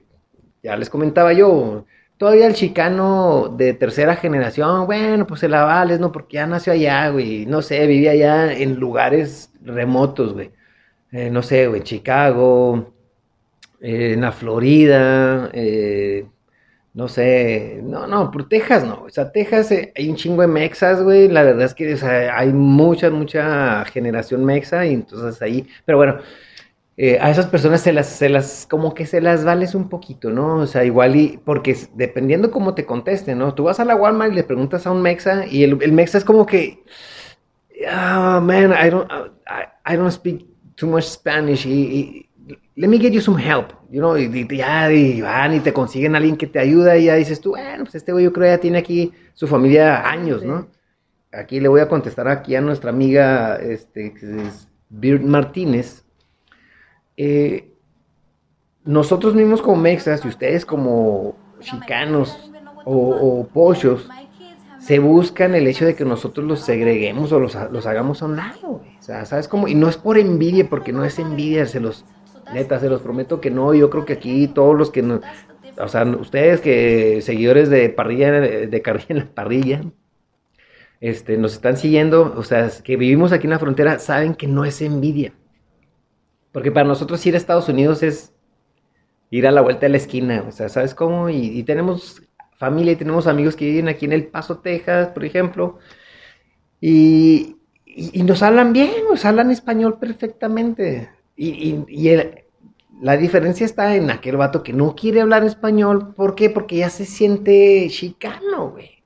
ya 0.64 0.76
les 0.76 0.90
comentaba 0.90 1.34
yo, 1.34 1.86
todavía 2.22 2.46
el 2.46 2.54
chicano 2.54 3.50
de 3.58 3.74
tercera 3.74 4.16
generación, 4.16 4.86
bueno, 4.86 5.26
pues 5.26 5.40
se 5.40 5.50
la 5.50 5.84
¿no? 6.00 6.12
Porque 6.12 6.36
ya 6.36 6.46
nació 6.46 6.72
allá, 6.74 7.10
güey, 7.10 7.48
no 7.48 7.64
sé, 7.64 7.88
vivía 7.88 8.12
allá 8.12 8.54
en 8.54 8.76
lugares 8.76 9.52
remotos, 9.64 10.34
güey, 10.34 10.52
eh, 11.12 11.32
no 11.32 11.42
sé, 11.42 11.66
güey, 11.66 11.82
Chicago, 11.82 12.94
eh, 13.82 14.14
en 14.14 14.22
la 14.22 14.32
Florida, 14.32 15.50
eh, 15.52 16.28
no 16.94 17.08
sé, 17.08 17.80
no, 17.84 18.06
no, 18.06 18.30
por 18.30 18.48
Texas 18.48 18.86
no. 18.86 19.02
O 19.06 19.10
sea, 19.10 19.32
Texas 19.32 19.72
eh, 19.72 19.92
hay 19.96 20.08
un 20.08 20.16
chingo 20.16 20.44
de 20.44 20.48
mexas, 20.48 21.02
güey. 21.02 21.28
La 21.28 21.42
verdad 21.44 21.66
es 21.66 21.74
que 21.74 21.98
hay 22.32 22.54
mucha, 22.54 23.10
mucha 23.10 23.84
generación 23.86 24.46
mexa 24.46 24.86
y 24.86 24.94
entonces 24.94 25.42
ahí, 25.42 25.68
pero 25.86 25.98
bueno, 25.98 26.20
eh, 27.04 27.18
a 27.20 27.32
esas 27.32 27.48
personas 27.48 27.82
se 27.82 27.94
las, 27.94 28.06
se 28.06 28.30
las, 28.30 28.68
como 28.70 28.94
que 28.94 29.08
se 29.08 29.22
las 29.22 29.44
vales 29.44 29.74
un 29.74 29.90
poquito, 29.90 30.30
¿no? 30.30 30.58
O 30.58 30.68
sea, 30.68 30.86
igual 30.86 31.16
y, 31.16 31.40
porque 31.44 31.76
dependiendo 31.96 32.52
cómo 32.52 32.76
te 32.76 32.86
contesten, 32.86 33.40
¿no? 33.40 33.56
Tú 33.56 33.64
vas 33.64 33.80
a 33.80 33.86
la 33.86 33.96
Walmart 33.96 34.32
y 34.32 34.36
le 34.36 34.44
preguntas 34.44 34.86
a 34.86 34.92
un 34.92 35.02
mexa 35.02 35.48
y 35.48 35.64
el, 35.64 35.82
el 35.82 35.94
mexa 35.94 36.20
es 36.20 36.24
como 36.24 36.46
que, 36.46 36.84
ah, 37.90 38.40
man, 38.44 38.72
I 38.80 38.92
don't, 38.92 39.12
I, 39.84 39.96
don't 39.96 40.12
speak 40.12 40.46
too 40.76 40.86
much 40.86 41.06
Spanish 41.06 41.66
y 41.66 42.30
let 42.76 42.88
me 42.88 43.00
get 43.00 43.14
you 43.14 43.22
some 43.22 43.42
help, 43.42 43.74
you 43.90 44.00
know, 44.00 44.16
y, 44.16 44.48
ya 44.56 44.92
y 44.92 45.22
van 45.22 45.56
y 45.56 45.60
te 45.60 45.74
consiguen 45.74 46.14
a 46.14 46.20
alguien 46.20 46.38
que 46.38 46.46
te 46.46 46.60
ayuda 46.60 46.98
y 46.98 47.06
ya 47.06 47.16
dices 47.16 47.42
tú, 47.42 47.50
bueno, 47.50 47.84
pues 47.84 47.96
este 47.96 48.12
güey 48.12 48.26
yo 48.26 48.32
creo 48.32 48.46
ya 48.46 48.62
tiene 48.62 48.78
aquí 48.78 49.12
su 49.34 49.48
familia 49.48 50.08
años, 50.08 50.44
¿no? 50.44 50.68
Aquí 51.32 51.60
le 51.60 51.68
voy 51.68 51.82
a 51.82 51.90
contestar 51.90 52.28
aquí 52.28 52.56
a 52.56 52.62
nuestra 52.62 52.92
amiga, 52.92 53.56
este, 53.56 54.14
que 54.14 54.44
es 54.44 54.68
Martínez. 55.24 56.06
Eh, 57.24 57.72
nosotros 58.84 59.36
mismos 59.36 59.62
como 59.62 59.80
mexas 59.80 60.26
y 60.26 60.28
ustedes 60.28 60.66
como 60.66 61.36
chicanos 61.60 62.50
o, 62.84 62.98
o 62.98 63.48
pochos, 63.48 64.10
se 64.80 64.98
buscan 64.98 65.54
el 65.54 65.68
hecho 65.68 65.86
de 65.86 65.94
que 65.94 66.04
nosotros 66.04 66.48
los 66.48 66.62
segreguemos 66.62 67.32
o 67.32 67.40
los, 67.40 67.56
los 67.72 67.86
hagamos 67.86 68.24
a 68.24 68.26
un 68.26 68.38
lado, 68.38 68.68
O 68.72 69.02
sea, 69.02 69.26
¿sabes 69.26 69.48
cómo? 69.48 69.68
Y 69.68 69.76
no 69.76 69.88
es 69.88 69.98
por 69.98 70.18
envidia, 70.18 70.68
porque 70.68 70.92
no 70.92 71.06
es 71.06 71.20
envidia, 71.20 71.68
se 71.68 71.80
los 71.80 72.06
Neta, 72.56 72.80
se 72.80 72.90
los 72.90 73.04
prometo 73.04 73.40
que 73.40 73.52
no. 73.52 73.76
Yo 73.76 73.92
creo 73.92 74.04
que 74.04 74.14
aquí 74.14 74.48
todos 74.48 74.76
los 74.76 74.90
que 74.90 75.04
nos. 75.04 75.22
o 75.78 75.88
sea, 75.88 76.04
ustedes 76.06 76.60
que 76.60 77.22
seguidores 77.22 77.70
de 77.70 77.90
parrilla, 77.90 78.32
de 78.32 78.82
carrilla 78.82 79.06
en 79.10 79.18
la 79.20 79.26
parrilla, 79.28 79.82
este, 81.02 81.38
nos 81.38 81.54
están 81.54 81.78
siguiendo, 81.78 82.34
o 82.36 82.42
sea, 82.42 82.68
que 82.84 82.98
vivimos 82.98 83.32
aquí 83.32 83.46
en 83.46 83.52
la 83.52 83.60
frontera, 83.60 84.00
saben 84.00 84.34
que 84.34 84.48
no 84.48 84.66
es 84.66 84.82
envidia. 84.82 85.34
Porque 86.52 86.72
para 86.72 86.88
nosotros 86.88 87.26
ir 87.26 87.36
a 87.36 87.38
Estados 87.38 87.70
Unidos 87.70 88.04
es 88.04 88.34
ir 89.30 89.48
a 89.48 89.52
la 89.52 89.62
vuelta 89.62 89.82
de 89.82 89.90
la 89.90 89.98
esquina, 89.98 90.44
o 90.48 90.52
sea, 90.52 90.70
¿sabes 90.70 90.94
cómo? 90.94 91.30
Y, 91.30 91.64
tenemos 91.64 92.22
familia 92.58 92.92
y 92.92 92.98
tenemos 92.98 93.28
amigos 93.28 93.56
que 93.56 93.66
viven 93.66 93.88
aquí 93.88 94.06
en 94.06 94.12
El 94.12 94.28
Paso, 94.28 94.60
Texas, 94.60 95.10
por 95.10 95.24
ejemplo, 95.24 95.80
y, 96.82 97.56
nos 98.24 98.44
hablan 98.44 98.74
bien, 98.74 98.92
nos 99.10 99.26
hablan 99.26 99.52
español 99.52 99.98
perfectamente. 100.00 101.10
Y, 101.36 101.76
la 103.02 103.18
diferencia 103.18 103.66
está 103.66 103.96
en 103.96 104.12
aquel 104.12 104.38
vato 104.38 104.62
que 104.62 104.74
no 104.74 104.96
quiere 104.96 105.22
hablar 105.22 105.44
español, 105.44 106.14
¿por 106.14 106.36
qué? 106.36 106.52
Porque 106.52 106.78
ya 106.78 106.90
se 106.92 107.06
siente 107.06 107.88
chicano, 107.90 108.70
güey. 108.70 109.02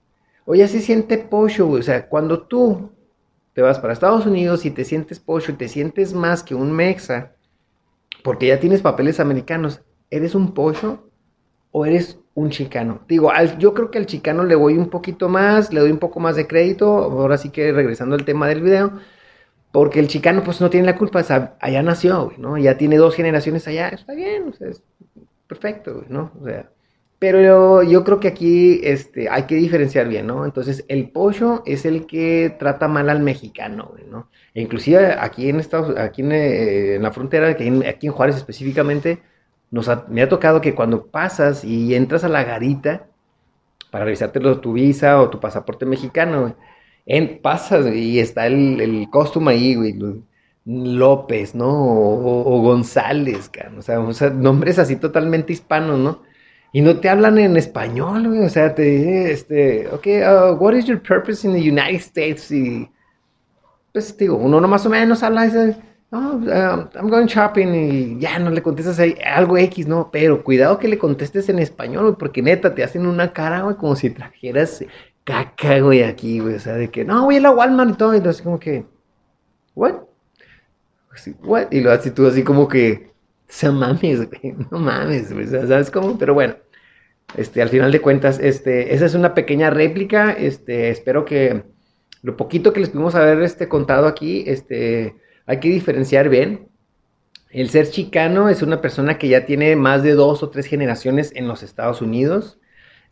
O 0.45 0.53
ya 0.53 0.67
se 0.67 0.81
siente 0.81 1.17
pocho, 1.17 1.65
güey. 1.67 1.79
O 1.79 1.83
sea, 1.83 2.09
cuando 2.09 2.41
tú 2.41 2.91
te 3.53 3.61
vas 3.61 3.79
para 3.79 3.93
Estados 3.93 4.25
Unidos 4.25 4.65
y 4.65 4.71
te 4.71 4.83
sientes 4.83 5.21
pocho 5.21 5.53
y 5.53 5.55
te 5.55 5.69
sientes 5.69 6.13
más 6.13 6.43
que 6.43 6.55
un 6.55 6.73
mexa, 6.73 7.34
porque 8.25 8.47
ya 8.47 8.59
tienes 8.59 8.81
papeles 8.81 9.19
americanos, 9.19 9.81
¿eres 10.09 10.33
un 10.33 10.55
pocho 10.55 11.07
o 11.69 11.85
eres 11.85 12.19
un 12.33 12.49
chicano? 12.49 13.01
Digo, 13.07 13.31
yo 13.59 13.75
creo 13.75 13.91
que 13.91 13.99
al 13.99 14.07
chicano 14.07 14.43
le 14.43 14.55
voy 14.55 14.79
un 14.79 14.89
poquito 14.89 15.29
más, 15.29 15.71
le 15.71 15.79
doy 15.79 15.91
un 15.91 15.99
poco 15.99 16.19
más 16.19 16.35
de 16.35 16.47
crédito, 16.47 16.87
ahora 16.87 17.37
sí 17.37 17.51
que 17.51 17.71
regresando 17.71 18.15
al 18.15 18.25
tema 18.25 18.47
del 18.47 18.63
video, 18.63 18.93
porque 19.71 19.99
el 19.99 20.07
chicano 20.07 20.43
pues 20.43 20.59
no 20.59 20.71
tiene 20.71 20.87
la 20.87 20.97
culpa, 20.97 21.23
allá 21.59 21.83
nació, 21.83 22.33
¿no? 22.39 22.57
Ya 22.57 22.79
tiene 22.79 22.97
dos 22.97 23.13
generaciones 23.13 23.67
allá, 23.67 23.89
está 23.89 24.15
bien, 24.15 24.45
o 24.59 24.65
es 24.65 24.81
perfecto, 25.45 26.03
¿no? 26.09 26.31
O 26.41 26.45
sea, 26.45 26.71
pero 27.19 27.83
yo, 27.83 28.03
creo 28.03 28.19
que 28.19 28.27
aquí 28.27 28.81
este, 28.83 29.29
hay 29.29 29.43
que 29.43 29.53
diferenciar 29.53 30.07
bien, 30.07 30.25
¿no? 30.25 30.45
Entonces, 30.45 30.83
el 30.87 31.11
pollo 31.11 31.61
es 31.67 31.85
el 31.85 32.07
que 32.07 32.55
trata 32.57 32.87
mal 32.87 33.07
al 33.11 33.19
mexicano, 33.19 33.93
¿no? 34.09 34.29
E 34.55 34.61
inclusive 34.61 35.13
aquí 35.19 35.49
en 35.49 35.59
Estados, 35.59 35.97
aquí 35.97 36.21
en, 36.23 36.31
eh, 36.31 36.97
la 36.99 37.11
frontera, 37.11 37.49
aquí 37.49 37.67
en, 37.67 38.11
Juárez 38.11 38.37
específicamente, 38.37 39.19
nos 39.71 39.89
me 40.09 40.21
ha 40.23 40.29
tocado 40.29 40.61
que 40.61 40.73
cuando 40.75 41.07
pasas 41.07 41.63
y 41.63 41.93
entras 41.95 42.23
a 42.23 42.29
la 42.29 42.43
garita 42.43 43.07
para 43.91 44.05
revisarte 44.05 44.39
tu 44.39 44.73
visa 44.73 45.21
o 45.21 45.29
tu 45.29 45.39
pasaporte 45.39 45.85
mexicano, 45.85 46.55
pasas 47.41 47.93
y 47.93 48.19
está 48.19 48.47
el, 48.47 48.81
el 48.81 49.09
costume 49.11 49.51
ahí, 49.51 49.75
güey. 49.75 49.95
López, 50.65 51.53
¿no? 51.53 51.67
O, 51.69 52.61
González, 52.61 53.51
o 53.77 53.81
sea, 53.81 54.29
nombres 54.31 54.79
así 54.79 54.95
totalmente 54.95 55.53
hispanos, 55.53 55.99
¿no? 55.99 56.21
y 56.75 56.81
no 56.81 56.99
te 56.99 57.07
hablan 57.07 57.37
en 57.39 57.55
español, 57.55 58.27
güey. 58.27 58.41
O 58.41 58.49
sea, 58.49 58.75
te 58.75 59.31
este, 59.31 59.87
ok, 59.87 60.07
uh, 60.07 60.55
what 60.61 60.73
is 60.73 60.85
your 60.85 61.01
purpose 61.01 61.47
in 61.47 61.53
the 61.53 61.61
United 61.61 62.01
States? 62.01 62.51
Y, 62.51 62.89
pues, 63.95 64.17
digo, 64.17 64.35
uno 64.35 64.59
no 64.59 64.67
más 64.67 64.85
o 64.85 64.89
menos 64.89 65.23
habla, 65.23 65.45
dice, 65.45 65.77
oh, 66.11 66.17
um, 66.17 66.89
I'm 66.95 67.09
going 67.09 67.27
shopping 67.27 67.73
y 67.73 68.19
ya 68.19 68.37
no 68.39 68.49
le 68.49 68.61
contestas 68.61 68.99
algo 69.25 69.57
X, 69.57 69.87
¿no? 69.87 70.09
Pero 70.11 70.43
cuidado 70.43 70.77
que 70.77 70.89
le 70.89 70.97
contestes 70.97 71.47
en 71.47 71.59
español, 71.59 72.17
porque 72.19 72.41
neta, 72.41 72.75
te 72.75 72.83
hacen 72.83 73.07
una 73.07 73.31
cara, 73.31 73.61
güey, 73.61 73.77
como 73.77 73.95
si 73.95 74.09
trajeras 74.09 74.83
caca, 75.23 75.79
güey, 75.79 76.03
aquí, 76.03 76.39
güey. 76.39 76.55
O 76.55 76.59
sea, 76.59 76.73
de 76.73 76.91
que, 76.91 77.05
no, 77.05 77.23
voy 77.23 77.37
a 77.37 77.39
la 77.39 77.51
Walmart 77.51 77.91
y 77.91 77.93
todo. 77.93 78.13
Y 78.13 78.27
así 78.27 78.43
como 78.43 78.59
que, 78.59 78.85
what? 79.75 79.93
what? 81.43 81.71
Y 81.71 81.79
lo 81.79 81.93
así 81.93 82.11
tú 82.11 82.27
así 82.27 82.43
como 82.43 82.67
que, 82.67 83.13
se 83.47 83.71
mames, 83.71 84.27
güey, 84.27 84.55
no 84.71 84.77
mames, 84.77 85.29
¿sabes 85.49 85.89
cómo? 85.89 86.17
Pero 86.17 86.33
bueno, 86.33 86.55
este, 87.37 87.61
al 87.61 87.69
final 87.69 87.93
de 87.93 88.01
cuentas, 88.01 88.39
este, 88.41 88.93
esa 88.93 89.05
es 89.05 89.15
una 89.15 89.33
pequeña 89.33 89.69
réplica. 89.69 90.33
Este, 90.33 90.89
espero 90.89 91.23
que 91.23 91.63
lo 92.25 92.35
poquito 92.37 92.73
que 92.73 92.79
les 92.79 92.89
pudimos 92.89 93.13
haber 93.13 93.43
este, 93.43 93.69
contado 93.69 94.07
aquí, 94.07 94.43
este, 94.47 95.15
hay 95.45 95.59
que 95.59 95.69
diferenciar 95.69 96.27
bien. 96.27 96.69
El 97.51 97.69
ser 97.69 97.87
chicano 97.91 98.49
es 98.49 98.63
una 98.63 98.81
persona 98.81 99.19
que 99.19 99.27
ya 99.27 99.45
tiene 99.45 99.75
más 99.75 100.01
de 100.01 100.13
dos 100.13 100.41
o 100.41 100.49
tres 100.49 100.65
generaciones 100.65 101.31
en 101.35 101.47
los 101.47 101.61
Estados 101.61 102.01
Unidos. 102.01 102.59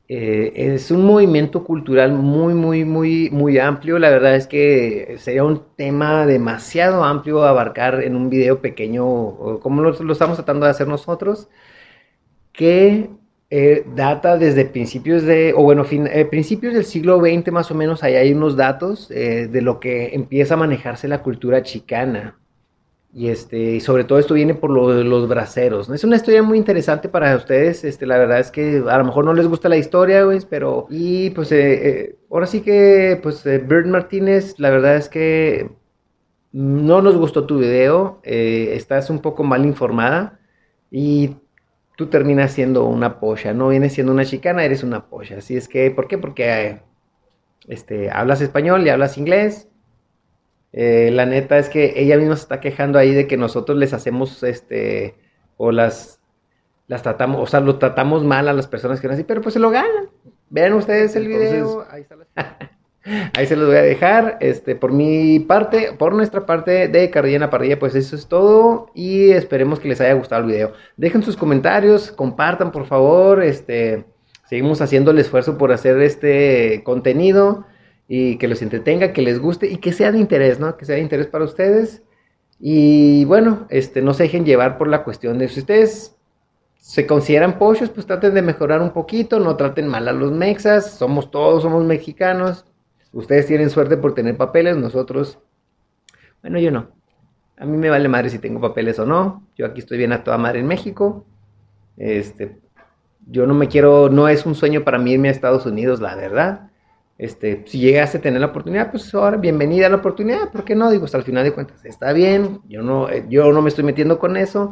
Eh, 0.08 0.52
es 0.56 0.89
un 0.89 1.06
movimiento 1.06 1.63
cultural 1.63 2.13
muy, 2.13 2.56
muy, 2.56 2.86
muy, 2.86 3.30
muy 3.30 3.60
amplio. 3.60 3.99
La 3.99 4.10
verdad 4.10 4.36
es 4.36 4.47
que 4.47 5.17
sería 5.19 5.43
un 5.43 5.63
tema 5.78 6.26
demasiado 6.26 7.04
amplio 7.04 7.43
abarcar 7.43 8.02
en 8.02 8.15
un 8.15 8.32
video 8.32 8.62
pequeño, 8.62 9.60
como 9.60 9.84
lo, 9.84 9.91
lo 9.91 10.13
estamos 10.13 10.38
tratando 10.38 10.65
de 10.65 10.71
hacer 10.71 10.88
nosotros, 10.88 11.49
que 12.52 13.12
eh, 13.56 13.86
data 13.96 14.36
desde 14.39 14.66
principios 14.66 15.22
de, 15.22 15.54
o 15.56 15.62
bueno, 15.62 15.84
fin, 15.84 16.08
eh, 16.12 16.26
principios 16.26 16.74
del 16.74 16.86
siglo 16.86 17.20
XX 17.20 17.52
más 17.52 17.70
o 17.70 17.76
menos, 17.76 18.02
ahí 18.02 18.16
hay 18.16 18.34
unos 18.34 18.56
datos 18.56 19.12
eh, 19.12 19.48
de 19.48 19.62
lo 19.62 19.80
que 19.80 20.16
empieza 20.16 20.56
a 20.56 20.58
manejarse 20.58 21.08
la 21.08 21.22
cultura 21.22 21.62
chicana. 21.62 22.39
Y 23.13 23.28
este, 23.28 23.80
sobre 23.80 24.06
todo 24.06 24.18
esto 24.18 24.34
viene 24.34 24.56
por 24.56 24.72
lo 24.72 25.04
los 25.04 25.28
braceros. 25.30 25.88
Es 25.92 26.04
una 26.04 26.16
historia 26.16 26.42
muy 26.42 26.58
interesante 26.58 27.10
para 27.10 27.36
ustedes. 27.36 27.84
Este, 27.84 28.08
la 28.08 28.18
verdad 28.18 28.39
es 28.39 28.50
que 28.50 28.84
a 28.89 28.98
lo 28.98 29.04
mejor 29.04 29.24
no 29.24 29.36
les 29.36 29.48
gusta 29.48 29.70
la 29.70 29.78
historia, 29.78 30.24
güey, 30.24 30.39
pero. 30.50 30.88
Y 30.89 31.30
pues 31.30 31.54
ahora 32.32 32.48
sí 32.48 32.62
que, 32.62 33.20
pues, 33.22 33.44
Bird 33.44 33.86
Martínez, 33.86 34.56
la 34.58 34.72
verdad 34.72 34.96
es 34.96 35.10
que 35.10 35.70
no 36.52 37.04
nos 37.04 37.16
gustó 37.18 37.46
tu 37.46 37.60
video. 37.60 38.20
estás 38.24 39.12
un 39.12 39.20
poco 39.20 39.44
mal 39.44 39.63
informada. 39.63 40.39
Y 40.89 41.36
tú 41.95 42.08
terminas 42.08 42.51
siendo 42.51 42.86
una 42.86 43.19
polla, 43.19 43.53
no 43.53 43.69
vienes 43.69 43.93
siendo 43.93 44.12
una 44.12 44.25
chicana, 44.25 44.63
eres 44.63 44.84
una 44.84 45.08
polla. 45.08 45.38
Así 45.38 45.56
es 45.56 45.67
que, 45.67 45.91
¿por 45.91 46.08
qué? 46.08 46.17
Porque 46.17 46.82
este, 47.67 48.10
hablas 48.12 48.41
español 48.41 48.86
y 48.86 48.89
hablas 48.89 49.17
inglés. 49.17 49.69
Eh, 50.71 51.12
la 51.12 51.25
neta 51.25 51.58
es 51.60 51.69
que 51.69 51.93
ella 51.95 52.17
misma 52.17 52.36
se 52.36 52.43
está 52.43 52.60
quejando 52.60 52.97
ahí 52.97 53.13
de 53.13 53.27
que 53.27 53.38
nosotros 53.38 53.77
les 53.77 53.93
hacemos, 53.93 54.41
este, 54.43 55.15
o 55.58 55.71
las, 55.71 56.19
las 56.88 57.03
tratamos, 57.03 57.41
o 57.41 57.45
sea, 57.45 57.60
lo 57.60 57.77
tratamos 57.77 58.23
mal 58.23 58.47
a 58.47 58.53
las 58.53 58.67
personas 58.67 58.99
que 58.99 59.08
no 59.08 59.13
así, 59.13 59.23
pero 59.23 59.41
pues 59.41 59.53
se 59.53 59.60
lo 59.60 59.69
ganan. 59.69 60.10
Vean 60.49 60.73
ustedes 60.73 61.15
el 61.15 61.27
video. 61.27 61.86
Ahí 61.89 62.01
está 62.01 62.17
Ahí 63.34 63.46
se 63.46 63.56
los 63.56 63.68
voy 63.68 63.78
a 63.78 63.82
dejar. 63.82 64.38
Este, 64.39 64.76
por 64.76 64.92
mi 64.92 65.39
parte, 65.39 65.94
por 65.98 66.13
nuestra 66.13 66.46
parte 66.46 66.88
de 66.88 67.10
Carrilla 67.10 67.50
Parrilla, 67.50 67.80
pues 67.80 67.96
eso 67.96 68.16
es 68.16 68.28
todo. 68.28 68.89
Y 68.94 69.32
esperemos 69.32 69.80
que 69.80 69.89
les 69.89 70.00
haya 70.02 70.13
gustado 70.13 70.44
el 70.44 70.52
video. 70.52 70.74
Dejen 70.98 71.24
sus 71.24 71.36
comentarios, 71.36 72.12
compartan 72.12 72.72
por 72.72 72.86
favor. 72.86 73.44
Este, 73.44 74.06
seguimos 74.48 74.82
haciendo 74.82 75.12
el 75.12 75.20
esfuerzo 75.20 75.58
por 75.58 75.72
hacer 75.72 76.00
este 76.02 76.82
contenido 76.84 77.66
y 78.08 78.38
que 78.38 78.48
los 78.48 78.62
entretenga, 78.62 79.13
que 79.13 79.22
les 79.22 79.39
guste 79.39 79.68
y 79.68 79.78
que 79.78 79.92
sea 79.92 80.12
de 80.12 80.20
interés, 80.20 80.60
¿no? 80.60 80.78
Que 80.78 80.86
sea 80.86 80.96
de 80.96 81.02
interés 81.02 81.28
para 81.28 81.46
ustedes. 81.46 82.04
Y 82.60 83.26
bueno, 83.26 83.68
este, 83.70 84.02
no 84.02 84.13
se 84.13 84.24
dejen 84.24 84.46
llevar 84.46 84.78
por 84.78 84.88
la 84.88 85.04
cuestión 85.04 85.38
de 85.39 85.50
si 85.50 85.60
ustedes 85.62 86.16
se 86.78 87.08
consideran 87.08 87.58
pochos, 87.58 87.89
pues 87.89 88.06
traten 88.06 88.34
de 88.34 88.42
mejorar 88.42 88.82
un 88.82 88.92
poquito, 88.92 89.39
no 89.39 89.56
traten 89.56 89.88
mal 89.88 90.08
a 90.08 90.13
los 90.13 90.32
mexas, 90.32 90.98
somos 90.98 91.32
todos, 91.32 91.63
somos 91.63 91.84
mexicanos, 91.86 92.66
Ustedes 93.13 93.45
tienen 93.45 93.69
suerte 93.69 93.95
por 93.95 94.15
tener 94.15 94.36
papeles, 94.36 94.76
nosotros, 94.76 95.39
bueno, 96.41 96.60
yo 96.60 96.71
no. 96.71 96.89
A 97.58 97.65
mí 97.65 97.78
me 97.78 97.89
vale 97.89 98.10
madre 98.10 98.30
si 98.30 98.39
tengo 98.39 98.60
papeles 98.60 98.99
o 98.99 99.06
no. 99.06 99.47
Yo 99.56 99.65
aquí 99.65 99.80
estoy 99.80 99.99
bien 99.99 100.12
a 100.12 100.23
toda 100.23 100.38
madre 100.38 100.60
en 100.60 100.67
México. 100.67 101.26
Este, 101.95 102.58
yo 103.28 103.45
no 103.45 103.54
me 103.54 103.67
quiero, 103.67 104.10
no 104.10 104.28
es 104.28 104.45
un 104.45 104.56
sueño 104.56 104.84
para 104.84 104.97
mí 104.97 105.13
irme 105.13 105.30
a 105.30 105.32
Estados 105.32 105.65
Unidos, 105.65 106.02
la 106.02 106.15
verdad. 106.15 106.71
Este, 107.17 107.63
si 107.67 107.80
llegase 107.80 108.17
a 108.17 108.21
tener 108.21 108.41
la 108.41 108.47
oportunidad, 108.47 108.89
pues 108.89 109.13
ahora 109.13 109.38
bienvenida 109.38 109.86
a 109.86 109.89
la 109.89 109.97
oportunidad, 109.97 110.52
¿por 110.52 110.63
qué 110.63 110.76
no? 110.76 110.89
Digo, 110.89 111.06
hasta 111.06 111.19
el 111.19 111.23
final 111.23 111.43
de 111.43 111.54
cuentas, 111.54 111.86
está 111.86 112.12
bien, 112.12 112.60
yo 112.67 112.82
no, 112.82 113.08
eh, 113.08 113.26
yo 113.30 113.52
no 113.54 113.62
me 113.62 113.69
estoy 113.69 113.84
metiendo 113.84 114.17
con 114.17 114.36
eso, 114.36 114.71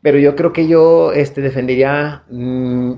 pero 0.00 0.18
yo 0.18 0.34
creo 0.34 0.52
que 0.52 0.66
yo 0.66 1.12
este, 1.12 1.42
defendería 1.42 2.24
mm, 2.30 2.94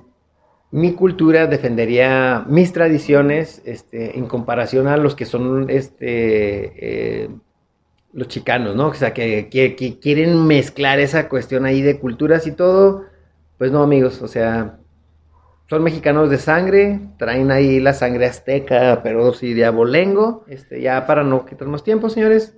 mi 0.73 0.95
cultura 0.95 1.47
defendería 1.47 2.45
mis 2.49 2.73
tradiciones 2.73 3.61
este, 3.67 4.19
en 4.19 4.27
comparación 4.27 4.89
a 4.89 4.97
los 4.97 5.15
que 5.15 5.27
son 5.27 5.69
este, 5.69 7.25
eh, 7.25 7.29
los 8.15 8.29
chicanos, 8.29 8.75
¿no? 8.75 8.89
O 8.89 8.95
sea, 8.95 9.13
que, 9.13 9.49
quieren 10.01 10.47
mezclar 10.47 10.99
esa 10.99 11.29
cuestión 11.29 11.67
ahí 11.67 11.83
de 11.83 11.99
culturas 12.01 12.47
y 12.47 12.53
todo. 12.53 13.05
Pues 13.59 13.71
no, 13.71 13.83
amigos, 13.83 14.23
o 14.23 14.29
sea, 14.29 14.79
son 15.69 15.83
mexicanos 15.83 16.31
de 16.31 16.39
sangre, 16.39 17.01
traen 17.19 17.51
ahí 17.51 17.79
la 17.79 17.93
sangre 17.93 18.25
azteca, 18.25 19.03
pero 19.03 19.35
sí 19.35 19.53
de 19.53 19.67
abolengo. 19.67 20.47
Este, 20.49 20.81
ya 20.81 21.07
para 21.07 21.23
no 21.23 21.45
quitar 21.45 21.69
más 21.69 21.85
tiempo, 21.85 22.09
señores, 22.09 22.57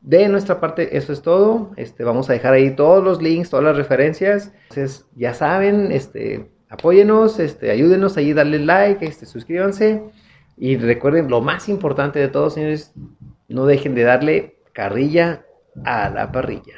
de 0.00 0.28
nuestra 0.28 0.58
parte 0.58 0.96
eso 0.96 1.12
es 1.12 1.22
todo. 1.22 1.70
Este, 1.76 2.02
vamos 2.02 2.28
a 2.28 2.32
dejar 2.32 2.54
ahí 2.54 2.74
todos 2.74 3.04
los 3.04 3.22
links, 3.22 3.50
todas 3.50 3.64
las 3.64 3.76
referencias. 3.76 4.52
Entonces, 4.68 5.06
ya 5.14 5.32
saben, 5.32 5.92
este 5.92 6.51
apóyenos, 6.72 7.38
este, 7.38 7.70
ayúdenos 7.70 8.16
ahí, 8.16 8.32
darle 8.32 8.58
like, 8.58 9.04
este, 9.04 9.26
suscríbanse. 9.26 10.02
Y 10.56 10.76
recuerden, 10.76 11.28
lo 11.28 11.40
más 11.40 11.68
importante 11.68 12.18
de 12.18 12.28
todo, 12.28 12.48
señores, 12.50 12.92
no 13.48 13.66
dejen 13.66 13.94
de 13.94 14.02
darle 14.04 14.56
carrilla 14.72 15.44
a 15.84 16.08
la 16.08 16.32
parrilla. 16.32 16.74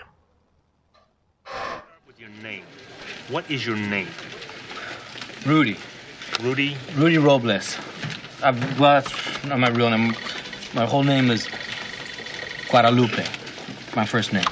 What 3.31 3.45
is 3.49 3.65
your 3.65 3.79
name? 3.79 4.07
Rudy. 5.47 5.77
Rudy. 6.43 6.77
Rudy 6.97 7.17
Robles. 7.17 7.79
I, 8.43 8.51
well, 8.79 9.01
that's 9.01 9.45
not 9.47 9.59
my 9.59 9.71
real 9.71 9.89
name. 9.89 10.15
My 10.75 10.85
whole 10.85 11.05
name 11.05 11.31
is 11.31 11.49
Guadalupe. 12.69 13.25
My 13.97 14.05
first 14.05 14.35
name. 14.35 14.45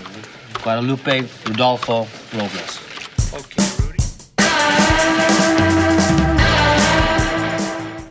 Guadalupe 0.63 1.29
Rudolfo 1.45 2.07
Robles. 2.33 2.81
Okay. 3.35 3.72